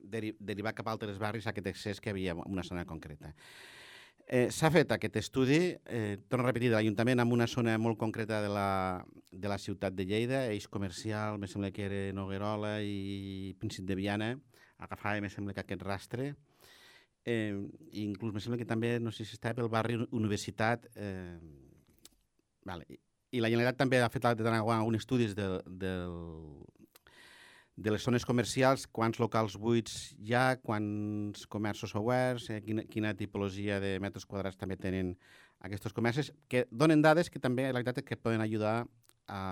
deri 0.00 0.32
derivar 0.38 0.72
cap 0.74 0.88
a 0.88 0.94
altres 0.96 1.18
barris 1.20 1.46
aquest 1.46 1.66
excés 1.70 2.00
que 2.00 2.10
havia 2.10 2.32
en 2.32 2.42
una 2.46 2.64
zona 2.64 2.86
concreta. 2.86 3.34
Eh, 4.30 4.46
S'ha 4.54 4.70
fet 4.70 4.92
aquest 4.94 5.16
estudi, 5.18 5.74
eh, 5.86 6.18
torno 6.28 6.44
a 6.44 6.52
repetir, 6.52 6.68
de 6.70 6.76
l'Ajuntament 6.76 7.18
en 7.18 7.32
una 7.34 7.48
zona 7.50 7.76
molt 7.78 7.98
concreta 7.98 8.38
de 8.40 8.48
la, 8.48 9.04
de 9.32 9.48
la 9.50 9.58
ciutat 9.58 9.96
de 9.98 10.06
Lleida, 10.06 10.44
eix 10.52 10.68
comercial, 10.68 11.38
me 11.38 11.48
sembla 11.50 11.72
que 11.74 11.88
era 11.88 12.12
Noguerola 12.14 12.76
i 12.86 13.56
Príncip 13.58 13.88
de 13.88 13.98
Viana, 13.98 14.36
agafava, 14.78 15.20
me 15.20 15.32
sembla 15.34 15.52
que 15.52 15.64
aquest 15.64 15.82
rastre, 15.82 16.30
eh, 17.24 17.58
inclús 17.90 18.32
me 18.32 18.40
sembla 18.40 18.60
que 18.60 18.70
també, 18.70 19.00
no 19.00 19.10
sé 19.10 19.26
si 19.26 19.34
estava 19.34 19.58
pel 19.58 19.72
barri 19.72 19.98
Universitat, 19.98 20.86
eh, 20.94 21.38
vale. 22.64 23.09
I 23.30 23.40
la 23.42 23.50
Generalitat 23.50 23.78
també 23.78 24.00
ha 24.02 24.10
fet 24.10 24.26
alguns 24.26 24.98
estudis 24.98 25.34
del, 25.38 25.60
del, 25.66 26.14
de 27.76 27.92
les 27.94 28.02
zones 28.02 28.26
comercials, 28.26 28.86
quants 28.86 29.20
locals 29.22 29.56
buits 29.56 30.14
hi 30.18 30.34
ha, 30.34 30.56
quants 30.60 31.46
comerços 31.46 31.94
oberts, 31.96 32.50
eh, 32.50 32.60
quina, 32.64 32.84
quina 32.90 33.14
tipologia 33.16 33.80
de 33.80 33.98
metres 34.02 34.26
quadrats 34.26 34.58
també 34.60 34.76
tenen 34.76 35.14
aquests 35.60 35.94
comerços, 35.96 36.32
que 36.48 36.66
donen 36.70 37.02
dades 37.02 37.30
que 37.30 37.40
també 37.40 37.68
la 37.68 37.78
veritat 37.80 38.02
que 38.04 38.18
poden 38.18 38.40
ajudar 38.40 38.84
a, 39.28 39.42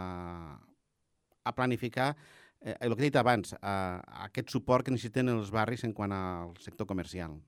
a 1.44 1.54
planificar 1.54 2.14
eh, 2.60 2.74
el 2.80 2.96
que 2.96 3.04
he 3.04 3.10
dit 3.10 3.16
abans, 3.16 3.54
a, 3.60 4.02
a 4.02 4.26
aquest 4.26 4.50
suport 4.50 4.84
que 4.84 4.94
necessiten 4.94 5.30
els 5.32 5.52
barris 5.54 5.84
en 5.84 5.94
quant 5.94 6.12
al 6.12 6.56
sector 6.64 6.88
comercial. 6.88 7.38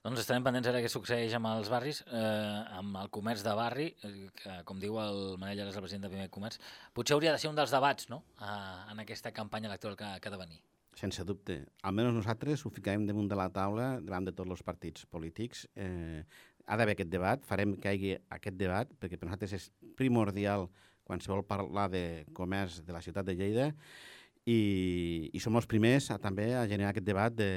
Doncs 0.00 0.22
estarem 0.22 0.40
pendents 0.40 0.64
ara 0.70 0.78
què 0.80 0.88
succeeix 0.88 1.34
amb 1.36 1.50
els 1.50 1.68
barris, 1.68 1.98
eh, 2.08 2.60
amb 2.78 2.94
el 3.02 3.10
comerç 3.12 3.42
de 3.44 3.52
barri, 3.58 3.88
eh, 4.08 4.30
que, 4.32 4.54
com 4.64 4.78
diu 4.80 4.94
el 4.96 5.18
Manel 5.36 5.58
Llares, 5.58 5.76
el 5.76 5.84
president 5.84 6.06
de 6.06 6.10
Primer 6.14 6.30
Comerç, 6.32 6.56
potser 6.96 7.12
hauria 7.16 7.34
de 7.34 7.40
ser 7.42 7.50
un 7.50 7.58
dels 7.58 7.74
debats 7.74 8.08
no? 8.08 8.22
eh, 8.40 8.92
en 8.94 9.02
aquesta 9.04 9.34
campanya 9.36 9.68
electoral 9.68 9.98
que, 10.00 10.08
que 10.16 10.30
ha 10.30 10.32
de 10.32 10.38
venir. 10.40 10.62
Sense 10.96 11.26
dubte. 11.28 11.58
Almenys 11.84 12.16
nosaltres 12.16 12.64
ho 12.64 12.72
ficarem 12.72 13.04
damunt 13.04 13.28
de 13.28 13.36
la 13.36 13.50
taula, 13.52 13.90
davant 14.00 14.24
de 14.24 14.32
tots 14.32 14.56
els 14.56 14.64
partits 14.64 15.04
polítics. 15.04 15.66
Eh, 15.76 16.24
ha 16.64 16.80
d'haver 16.80 16.96
aquest 16.96 17.12
debat, 17.12 17.44
farem 17.44 17.76
que 17.76 17.92
hi 17.92 17.98
hagi 17.98 18.16
aquest 18.38 18.56
debat, 18.56 18.96
perquè 18.96 19.20
per 19.20 19.28
nosaltres 19.28 19.52
és 19.58 19.68
primordial 20.00 20.70
quan 21.04 21.20
se 21.20 21.28
vol 21.28 21.44
parlar 21.44 21.90
de 21.92 22.24
comerç 22.32 22.80
de 22.86 22.96
la 22.96 23.04
ciutat 23.04 23.28
de 23.28 23.36
Lleida, 23.36 23.68
i, 24.48 25.30
i 25.32 25.40
som 25.42 25.56
els 25.58 25.68
primers 25.68 26.10
a, 26.10 26.18
també 26.22 26.50
a 26.56 26.66
generar 26.68 26.94
aquest 26.94 27.06
debat 27.06 27.34
de, 27.34 27.50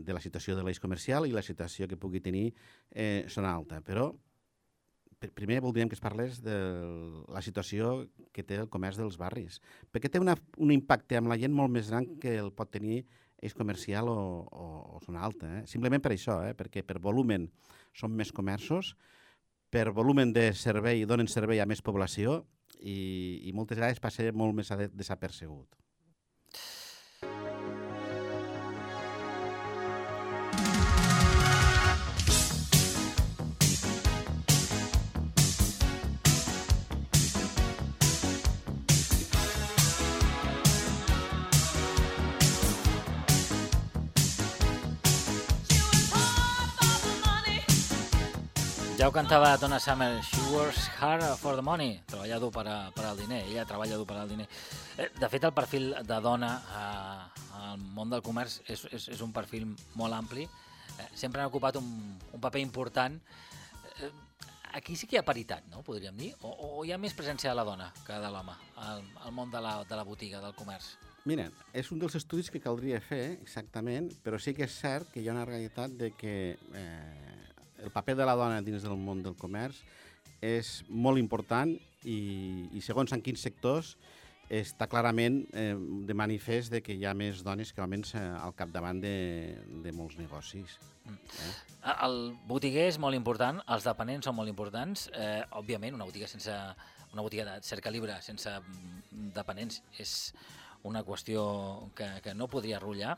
de 0.00 0.16
la 0.16 0.22
situació 0.24 0.56
de 0.56 0.64
l'eix 0.64 0.80
comercial 0.80 1.28
i 1.28 1.34
la 1.36 1.44
situació 1.44 1.88
que 1.88 2.00
pugui 2.00 2.22
tenir 2.24 2.50
eh, 2.90 3.26
zona 3.28 3.52
alta. 3.54 3.80
Però 3.84 4.10
primer 5.36 5.60
voldríem 5.60 5.88
que 5.88 5.98
es 5.98 6.00
parlés 6.00 6.40
de 6.40 6.56
la 7.28 7.42
situació 7.44 8.06
que 8.32 8.44
té 8.46 8.56
el 8.56 8.70
comerç 8.72 8.96
dels 8.96 9.18
barris, 9.20 9.58
perquè 9.92 10.08
té 10.08 10.20
una, 10.22 10.36
un 10.56 10.72
impacte 10.72 11.18
amb 11.18 11.28
la 11.28 11.36
gent 11.36 11.52
molt 11.52 11.72
més 11.72 11.90
gran 11.92 12.06
que 12.22 12.38
el 12.40 12.48
pot 12.56 12.70
tenir 12.72 13.02
eix 13.40 13.52
comercial 13.56 14.08
o, 14.08 14.16
o, 14.48 14.66
o 14.96 15.00
zona 15.04 15.20
alta. 15.24 15.48
Eh? 15.58 15.66
Simplement 15.68 16.00
per 16.00 16.14
això, 16.14 16.40
eh? 16.48 16.54
perquè 16.56 16.84
per 16.86 17.00
volumen 17.04 17.48
són 17.96 18.16
més 18.16 18.32
comerços, 18.32 18.94
per 19.70 19.90
volumen 19.94 20.32
de 20.32 20.50
servei 20.56 21.04
donen 21.06 21.28
servei 21.30 21.60
a 21.60 21.68
més 21.68 21.82
població 21.84 22.40
i, 22.80 23.44
i 23.44 23.52
moltes 23.54 23.78
vegades 23.78 24.00
passa 24.02 24.26
molt 24.32 24.56
més 24.56 24.72
desapercebut. 24.96 25.76
Ja 49.00 49.06
ho 49.08 49.12
cantava 49.12 49.56
Donna 49.56 49.78
Summer, 49.80 50.20
she 50.22 50.42
works 50.52 50.86
hard 51.00 51.22
for 51.38 51.56
the 51.56 51.62
money, 51.64 52.02
treballa 52.04 52.36
dur 52.36 52.50
per, 52.52 52.66
a, 52.68 52.90
per 52.92 53.06
al 53.08 53.16
diner, 53.16 53.38
ella 53.48 53.62
treballa 53.64 53.96
dur 53.96 54.04
per 54.04 54.18
al 54.20 54.28
diner. 54.28 54.44
Eh, 55.00 55.06
de 55.16 55.30
fet, 55.32 55.46
el 55.48 55.54
perfil 55.56 55.94
de 56.04 56.18
dona 56.20 56.50
eh, 56.60 57.46
al 57.62 57.80
món 57.96 58.12
del 58.12 58.20
comerç 58.20 58.58
és, 58.68 58.82
és, 58.92 59.06
és 59.16 59.22
un 59.24 59.32
perfil 59.32 59.64
molt 59.96 60.18
ampli, 60.18 60.44
eh, 60.44 61.08
sempre 61.16 61.40
han 61.40 61.48
ocupat 61.48 61.78
un, 61.80 61.88
un 62.20 62.44
paper 62.44 62.60
important. 62.60 63.16
Eh, 64.04 64.12
aquí 64.76 65.00
sí 65.00 65.08
que 65.08 65.16
hi 65.16 65.22
ha 65.22 65.24
paritat, 65.24 65.64
no?, 65.72 65.80
podríem 65.80 66.20
dir? 66.20 66.34
O, 66.44 66.52
o 66.52 66.84
hi 66.84 66.92
ha 66.92 67.00
més 67.00 67.16
presència 67.16 67.54
de 67.54 67.56
la 67.56 67.64
dona 67.64 67.88
que 68.04 68.20
de 68.20 68.34
l'home 68.36 68.60
al, 68.84 69.00
al 69.24 69.32
món 69.32 69.48
de 69.48 69.64
la, 69.64 69.78
de 69.88 69.96
la 69.96 70.04
botiga, 70.04 70.44
del 70.44 70.52
comerç? 70.60 70.92
Mira, 71.24 71.48
és 71.72 71.88
un 71.88 72.04
dels 72.04 72.20
estudis 72.20 72.52
que 72.52 72.60
caldria 72.60 73.00
fer, 73.00 73.38
exactament, 73.40 74.12
però 74.20 74.36
sí 74.36 74.52
que 74.52 74.68
és 74.68 74.76
cert 74.76 75.08
que 75.08 75.24
hi 75.24 75.32
ha 75.32 75.38
una 75.38 75.48
realitat 75.48 75.96
de 75.96 76.12
que 76.20 76.36
eh, 76.52 77.29
el 77.82 77.90
paper 77.94 78.16
de 78.18 78.28
la 78.28 78.36
dona 78.38 78.62
dins 78.62 78.84
del 78.86 78.96
món 78.98 79.22
del 79.24 79.36
comerç 79.38 79.80
és 80.40 80.80
molt 80.88 81.20
important 81.20 81.74
i, 82.04 82.20
i 82.72 82.80
segons 82.84 83.12
en 83.12 83.22
quins 83.24 83.42
sectors 83.44 83.96
està 84.50 84.88
clarament 84.90 85.44
eh, 85.54 85.76
de 85.78 86.14
manifest 86.16 86.72
de 86.74 86.80
que 86.82 86.96
hi 86.98 87.04
ha 87.06 87.12
més 87.14 87.44
dones 87.46 87.70
que 87.72 87.82
homes 87.84 88.16
eh, 88.18 88.22
al 88.40 88.54
capdavant 88.58 88.98
de, 89.02 89.12
de 89.84 89.92
molts 89.94 90.18
negocis. 90.18 90.78
Eh? 91.06 91.52
El 91.92 92.16
botiguer 92.48 92.88
és 92.90 92.98
molt 92.98 93.14
important, 93.14 93.60
els 93.70 93.86
dependents 93.86 94.26
són 94.26 94.34
molt 94.34 94.50
importants. 94.50 95.06
Eh, 95.14 95.44
òbviament, 95.60 95.94
una 95.94 96.08
botiga 96.08 96.26
sense 96.30 96.56
una 97.12 97.22
botiga 97.22 97.44
de 97.44 97.62
cert 97.66 97.82
calibre 97.82 98.14
sense 98.22 98.50
mm, 98.60 99.30
dependents 99.34 99.80
és 99.98 100.14
una 100.86 101.02
qüestió 101.04 101.42
que, 101.94 102.08
que 102.24 102.34
no 102.34 102.48
podria 102.48 102.80
rotllar. 102.80 103.16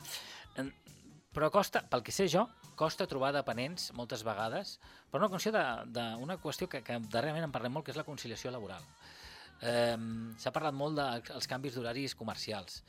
Però 1.33 1.49
costa, 1.49 1.81
pel 1.89 2.03
que 2.05 2.13
sé 2.13 2.27
jo, 2.29 2.45
costa 2.77 3.07
trobar 3.09 3.31
dependents 3.33 3.89
moltes 3.97 4.21
vegades 4.25 4.77
per 5.09 5.19
una 5.21 5.29
qüestió, 5.33 5.53
de, 5.55 5.63
de, 5.89 6.05
una 6.21 6.37
qüestió 6.41 6.69
que, 6.69 6.83
que 6.85 6.99
darrerament 7.09 7.47
en 7.47 7.53
parlem 7.53 7.73
molt, 7.73 7.87
que 7.87 7.93
és 7.93 7.97
la 7.97 8.05
conciliació 8.05 8.53
laboral. 8.53 8.85
Eh, 9.63 9.97
S'ha 10.37 10.53
parlat 10.53 10.77
molt 10.77 10.99
dels 10.99 11.49
canvis 11.49 11.77
d'horaris 11.77 12.13
comercials. 12.19 12.83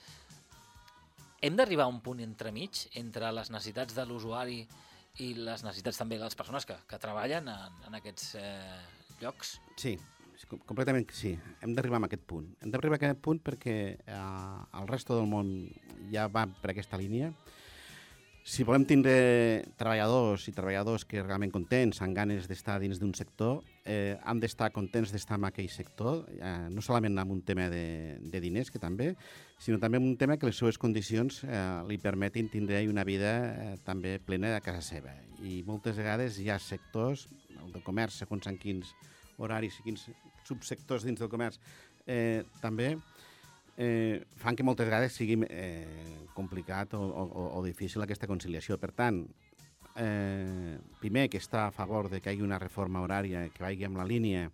Hem 1.44 1.56
d'arribar 1.56 1.88
a 1.88 1.92
un 1.92 2.00
punt 2.04 2.20
entremig 2.24 2.86
entre 3.00 3.32
les 3.32 3.50
necessitats 3.52 3.96
de 3.96 4.04
l'usuari 4.08 4.62
i 5.24 5.30
les 5.38 5.64
necessitats 5.64 6.00
també 6.00 6.18
de 6.18 6.26
les 6.26 6.36
persones 6.36 6.66
que, 6.66 6.76
que 6.88 7.00
treballen 7.00 7.48
en, 7.48 7.80
en 7.88 7.96
aquests 8.00 8.34
eh, 8.40 8.78
llocs? 9.20 9.58
Sí, 9.80 9.96
completament 10.66 11.08
sí. 11.16 11.34
Hem 11.62 11.74
d'arribar 11.76 12.02
a 12.02 12.08
aquest 12.08 12.24
punt. 12.28 12.48
Hem 12.60 12.72
d'arribar 12.74 12.98
a 12.98 13.02
aquest 13.02 13.20
punt 13.24 13.40
perquè 13.44 13.76
eh, 13.96 14.22
el 14.80 14.88
resto 14.90 15.16
del 15.16 15.30
món 15.30 15.54
ja 16.12 16.26
va 16.28 16.48
per 16.60 16.74
aquesta 16.74 17.00
línia 17.00 17.32
si 18.44 18.60
volem 18.60 18.82
tindre 18.84 19.64
treballadors 19.80 20.42
i 20.50 20.52
treballadors 20.52 21.06
que 21.08 21.22
realment 21.22 21.48
contents, 21.52 22.02
amb 22.04 22.12
ganes 22.12 22.44
d'estar 22.44 22.76
dins 22.82 22.98
d'un 23.00 23.14
sector, 23.16 23.62
eh, 23.88 24.18
han 24.20 24.42
d'estar 24.42 24.68
contents 24.74 25.14
d'estar 25.14 25.38
en 25.40 25.46
aquell 25.48 25.70
sector, 25.72 26.26
eh, 26.36 26.68
no 26.68 26.84
solament 26.84 27.16
amb 27.22 27.32
un 27.32 27.40
tema 27.40 27.70
de, 27.72 28.18
de 28.20 28.42
diners, 28.44 28.68
que 28.68 28.82
també, 28.82 29.14
sinó 29.56 29.80
també 29.80 29.96
amb 29.96 30.10
un 30.10 30.18
tema 30.20 30.36
que 30.36 30.50
les 30.50 30.60
seves 30.60 30.76
condicions 30.76 31.40
eh, 31.48 31.62
li 31.88 31.96
permetin 31.96 32.52
tindre 32.52 32.82
una 32.90 33.06
vida 33.08 33.32
eh, 33.48 33.72
també 33.80 34.18
plena 34.20 34.52
de 34.52 34.60
casa 34.60 34.84
seva. 34.84 35.16
I 35.40 35.62
moltes 35.64 35.96
vegades 35.96 36.36
hi 36.36 36.50
ha 36.52 36.60
sectors, 36.60 37.24
el 37.56 37.72
del 37.72 37.86
comerç, 37.86 38.20
segons 38.20 38.52
en 38.52 38.60
quins 38.60 38.92
horaris 39.40 39.80
i 39.80 39.88
quins 39.88 40.10
subsectors 40.44 41.08
dins 41.08 41.24
del 41.24 41.32
comerç, 41.32 41.56
eh, 42.04 42.44
també 42.60 42.92
eh, 43.76 44.24
fan 44.36 44.56
que 44.56 44.66
moltes 44.66 44.86
vegades 44.86 45.14
sigui 45.16 45.38
eh, 45.48 46.26
complicat 46.34 46.94
o, 46.94 47.02
o, 47.02 47.46
o 47.58 47.64
difícil 47.64 48.02
aquesta 48.02 48.28
conciliació. 48.30 48.78
Per 48.78 48.92
tant, 48.96 49.22
eh, 49.96 50.78
primer 51.00 51.28
que 51.30 51.40
està 51.42 51.66
a 51.66 51.74
favor 51.74 52.10
de 52.10 52.20
que 52.20 52.30
hi 52.30 52.36
hagi 52.36 52.46
una 52.46 52.60
reforma 52.62 53.02
horària 53.04 53.48
que 53.54 53.64
vagi 53.64 53.86
amb 53.86 54.00
la 54.00 54.08
línia 54.08 54.48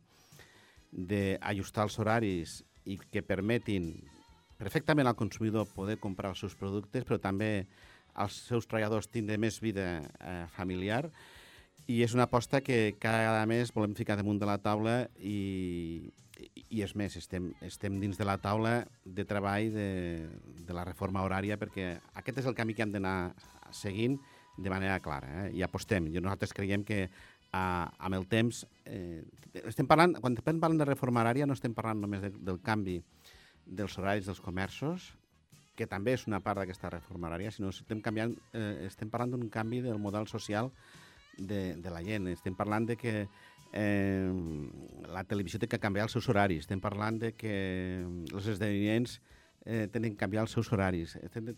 d'ajustar 0.90 1.86
els 1.86 1.98
horaris 2.02 2.60
i 2.84 2.98
que 2.98 3.22
permetin 3.22 3.92
perfectament 4.60 5.08
al 5.08 5.16
consumidor 5.16 5.68
poder 5.72 5.98
comprar 6.00 6.32
els 6.34 6.40
seus 6.42 6.56
productes, 6.58 7.04
però 7.04 7.20
també 7.20 7.66
als 8.14 8.40
seus 8.48 8.66
treballadors 8.66 9.08
tindre 9.08 9.38
més 9.38 9.60
vida 9.62 10.00
eh, 10.02 10.46
familiar 10.56 11.06
i 11.88 12.02
és 12.04 12.12
una 12.14 12.26
aposta 12.26 12.60
que 12.60 12.96
cada 13.00 13.46
més 13.48 13.72
volem 13.72 13.94
ficar 13.96 14.18
damunt 14.18 14.40
de 14.40 14.48
la 14.48 14.58
taula 14.60 14.96
i, 15.16 16.10
i 16.70 16.82
és 16.84 16.94
més, 16.96 17.16
estem, 17.18 17.50
estem 17.66 17.98
dins 18.00 18.18
de 18.18 18.26
la 18.26 18.38
taula 18.40 18.84
de 19.04 19.24
treball 19.28 19.72
de, 19.74 19.88
de 20.66 20.76
la 20.76 20.84
reforma 20.88 21.24
horària 21.26 21.58
perquè 21.60 21.92
aquest 22.20 22.42
és 22.42 22.48
el 22.50 22.56
camí 22.58 22.76
que 22.76 22.86
hem 22.86 22.94
d'anar 22.94 23.32
seguint 23.74 24.18
de 24.60 24.70
manera 24.70 25.00
clara. 25.00 25.46
Eh? 25.46 25.58
I 25.58 25.62
apostem. 25.64 26.08
I 26.10 26.20
nosaltres 26.20 26.54
creiem 26.56 26.84
que 26.84 27.06
a, 27.52 27.90
amb 27.98 28.16
el 28.18 28.26
temps... 28.30 28.64
Eh, 28.84 29.22
estem 29.66 29.88
parlant, 29.90 30.14
quan 30.22 30.36
estem 30.38 30.60
parlant 30.62 30.78
de 30.78 30.86
reforma 30.86 31.24
horària 31.24 31.46
no 31.48 31.56
estem 31.56 31.74
parlant 31.74 32.04
només 32.04 32.22
de, 32.22 32.30
del 32.38 32.60
canvi 32.62 33.00
dels 33.66 33.96
horaris 33.98 34.28
dels 34.28 34.42
comerços, 34.42 35.10
que 35.74 35.88
també 35.90 36.14
és 36.14 36.26
una 36.28 36.42
part 36.44 36.60
d'aquesta 36.60 36.90
reforma 36.92 37.28
horària, 37.28 37.50
sinó 37.54 37.72
estem, 37.72 38.02
canviant, 38.04 38.36
eh, 38.54 38.86
estem 38.86 39.10
parlant 39.10 39.34
d'un 39.34 39.48
canvi 39.50 39.80
del 39.82 39.98
model 39.98 40.28
social 40.30 40.70
de, 41.38 41.74
de 41.80 41.90
la 41.90 42.02
gent. 42.04 42.28
Estem 42.30 42.54
parlant 42.54 42.86
de 42.86 42.98
que 43.00 43.14
la 43.72 45.22
televisió 45.30 45.60
té 45.62 45.68
que 45.70 45.78
canviar 45.78 46.08
els 46.08 46.14
seus 46.16 46.28
horaris. 46.28 46.64
Estem 46.64 46.80
parlant 46.82 47.20
de 47.22 47.32
que 47.38 47.54
els 48.02 48.48
esdeveniments 48.50 49.20
eh, 49.64 49.86
tenen 49.92 50.14
que 50.14 50.22
canviar 50.24 50.46
els 50.46 50.54
seus 50.56 50.72
horaris. 50.72 51.16
Estem, 51.22 51.52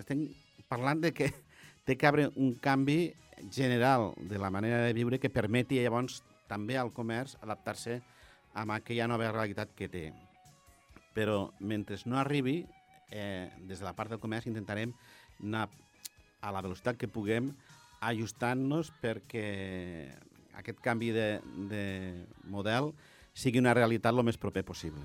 estem 0.00 0.24
parlant 0.68 1.02
de 1.02 1.12
que 1.12 1.30
té 1.86 1.96
que 1.96 2.08
haver 2.08 2.30
un 2.36 2.54
canvi 2.62 3.12
general 3.52 4.12
de 4.16 4.38
la 4.38 4.50
manera 4.50 4.82
de 4.84 4.96
viure 4.96 5.20
que 5.20 5.32
permeti 5.32 5.80
llavors 5.80 6.22
també 6.50 6.76
al 6.76 6.92
comerç 6.92 7.36
adaptar-se 7.40 8.00
a 8.54 8.64
aquella 8.74 9.08
nova 9.08 9.30
realitat 9.32 9.72
que 9.76 9.88
té. 9.88 10.10
Però 11.14 11.50
mentre 11.60 11.96
no 12.06 12.18
arribi, 12.18 12.64
eh, 13.10 13.50
des 13.66 13.78
de 13.78 13.84
la 13.84 13.94
part 13.94 14.10
del 14.10 14.20
comerç 14.22 14.46
intentarem 14.46 14.92
anar 15.42 15.68
a 16.40 16.52
la 16.52 16.62
velocitat 16.62 16.96
que 16.96 17.08
puguem 17.08 17.52
ajustant-nos 18.00 18.90
perquè 19.02 20.08
aquest 20.60 20.80
canvi 20.84 21.10
de, 21.16 21.28
de 21.70 21.84
model 22.52 22.92
sigui 23.34 23.60
una 23.62 23.74
realitat 23.76 24.14
el 24.14 24.24
més 24.26 24.38
proper 24.40 24.64
possible. 24.66 25.02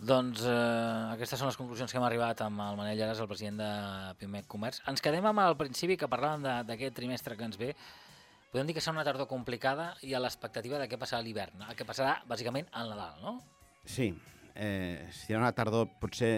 Doncs 0.00 0.40
eh, 0.48 1.12
aquestes 1.12 1.36
són 1.42 1.50
les 1.50 1.58
conclusions 1.60 1.92
que 1.92 1.98
hem 2.00 2.06
arribat 2.06 2.40
amb 2.46 2.62
el 2.64 2.78
Manel 2.78 2.96
Llares, 2.96 3.18
el 3.20 3.28
president 3.28 3.58
de 3.60 3.72
Pimec 4.20 4.46
Comerç. 4.48 4.80
Ens 4.88 5.04
quedem 5.04 5.26
amb 5.28 5.42
el 5.44 5.58
principi 5.60 5.98
que 6.00 6.08
parlàvem 6.08 6.46
d'aquest 6.68 6.96
trimestre 6.96 7.36
que 7.36 7.44
ens 7.44 7.60
ve. 7.60 7.74
Podem 8.50 8.70
dir 8.70 8.74
que 8.78 8.82
serà 8.82 8.96
una 8.96 9.04
tardor 9.06 9.28
complicada 9.30 9.90
i 10.02 10.14
a 10.16 10.22
l'expectativa 10.22 10.80
de 10.80 10.88
què 10.88 10.98
passarà 10.98 11.20
l'hivern, 11.22 11.66
el 11.68 11.76
que 11.76 11.86
passarà 11.86 12.16
bàsicament 12.26 12.70
al 12.72 12.88
Nadal, 12.90 13.20
no? 13.22 13.34
Sí, 13.84 14.08
eh, 14.54 15.04
serà 15.14 15.44
una 15.44 15.52
tardor 15.54 15.92
potser 16.00 16.32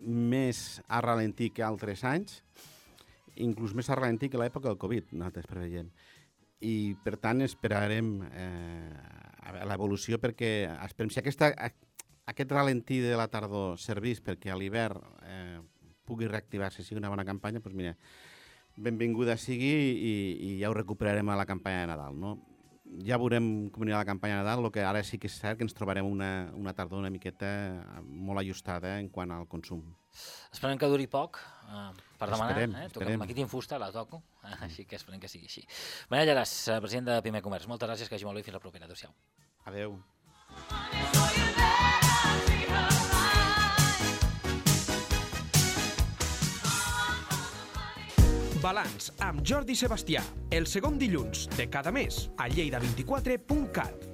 més 0.00 0.80
a 0.88 1.02
ralentí 1.04 1.50
que 1.52 1.66
altres 1.66 2.06
anys, 2.08 2.38
inclús 3.42 3.74
més 3.76 3.90
a 3.90 3.98
ralentí 3.98 4.30
que 4.30 4.40
l'època 4.40 4.70
del 4.70 4.80
Covid, 4.80 5.10
nosaltres 5.12 5.50
preveiem 5.50 5.90
i 6.60 6.94
per 7.04 7.16
tant 7.20 7.40
esperarem 7.44 8.20
eh, 8.30 9.62
l'evolució 9.68 10.20
perquè 10.20 10.68
esperem 10.84 11.10
si 11.12 11.20
aquesta, 11.22 11.50
aquest 12.30 12.52
ralentí 12.52 13.00
de 13.02 13.16
la 13.16 13.28
tardor 13.32 13.78
servís 13.80 14.20
perquè 14.24 14.52
a 14.52 14.58
l'hivern 14.58 15.00
eh, 15.24 15.60
pugui 16.04 16.28
reactivar-se, 16.28 16.84
sigui 16.84 17.00
una 17.00 17.10
bona 17.12 17.24
campanya, 17.24 17.62
doncs 17.62 17.76
mira, 17.78 17.94
benvinguda 18.76 19.36
sigui 19.38 19.70
i, 19.70 20.14
i 20.46 20.50
ja 20.60 20.70
ho 20.70 20.76
recuperarem 20.76 21.28
a 21.30 21.38
la 21.38 21.46
campanya 21.46 21.84
de 21.84 21.90
Nadal, 21.92 22.18
no? 22.18 22.36
Ja 23.06 23.20
veurem 23.22 23.70
com 23.70 23.84
anirà 23.84 24.00
la 24.00 24.08
campanya 24.08 24.40
de 24.40 24.42
Nadal, 24.42 24.64
el 24.66 24.74
que 24.74 24.82
ara 24.82 25.02
sí 25.06 25.20
que 25.22 25.30
és 25.30 25.38
cert 25.38 25.60
que 25.60 25.66
ens 25.66 25.76
trobarem 25.76 26.06
una, 26.06 26.50
una 26.58 26.74
tardor 26.74 26.98
una 26.98 27.12
miqueta 27.12 27.50
molt 28.02 28.42
ajustada 28.42 28.98
en 28.98 29.08
quant 29.14 29.30
al 29.30 29.46
consum. 29.46 29.84
Esperem 30.50 30.78
que 30.78 30.88
duri 30.90 31.06
poc, 31.10 31.38
uh, 31.68 31.90
per 32.18 32.28
demanar. 32.32 32.52
Esperem, 32.52 32.76
eh? 32.76 32.86
esperem. 32.90 33.22
Aquí 33.26 33.36
tinc 33.38 33.50
fusta, 33.52 33.78
la 33.78 33.90
toco, 33.94 34.22
uh, 34.42 34.56
així 34.66 34.84
que 34.84 34.98
esperem 34.98 35.22
que 35.22 35.30
sigui 35.30 35.50
així. 35.50 35.66
Manel 36.12 36.32
Llaràs, 36.32 36.54
eh, 36.68 36.80
president 36.82 37.12
de 37.12 37.20
Primer 37.26 37.44
Comerç, 37.46 37.68
moltes 37.70 37.88
gràcies, 37.88 38.10
que 38.10 38.18
hagi 38.18 38.28
molt 38.28 38.40
bé 38.40 38.44
i 38.44 38.48
fins 38.48 38.58
la 38.58 38.64
propera. 38.64 38.90
Adéu-siau. 38.90 39.14
Adéu. 39.70 40.00
Balanç 48.60 49.08
amb 49.24 49.40
Jordi 49.40 49.72
Sebastià, 49.78 50.20
el 50.52 50.66
segon 50.68 50.98
dilluns 51.00 51.46
de 51.54 51.64
cada 51.72 51.94
mes 51.96 52.26
a 52.36 52.50
lleida24.cat. 52.52 54.09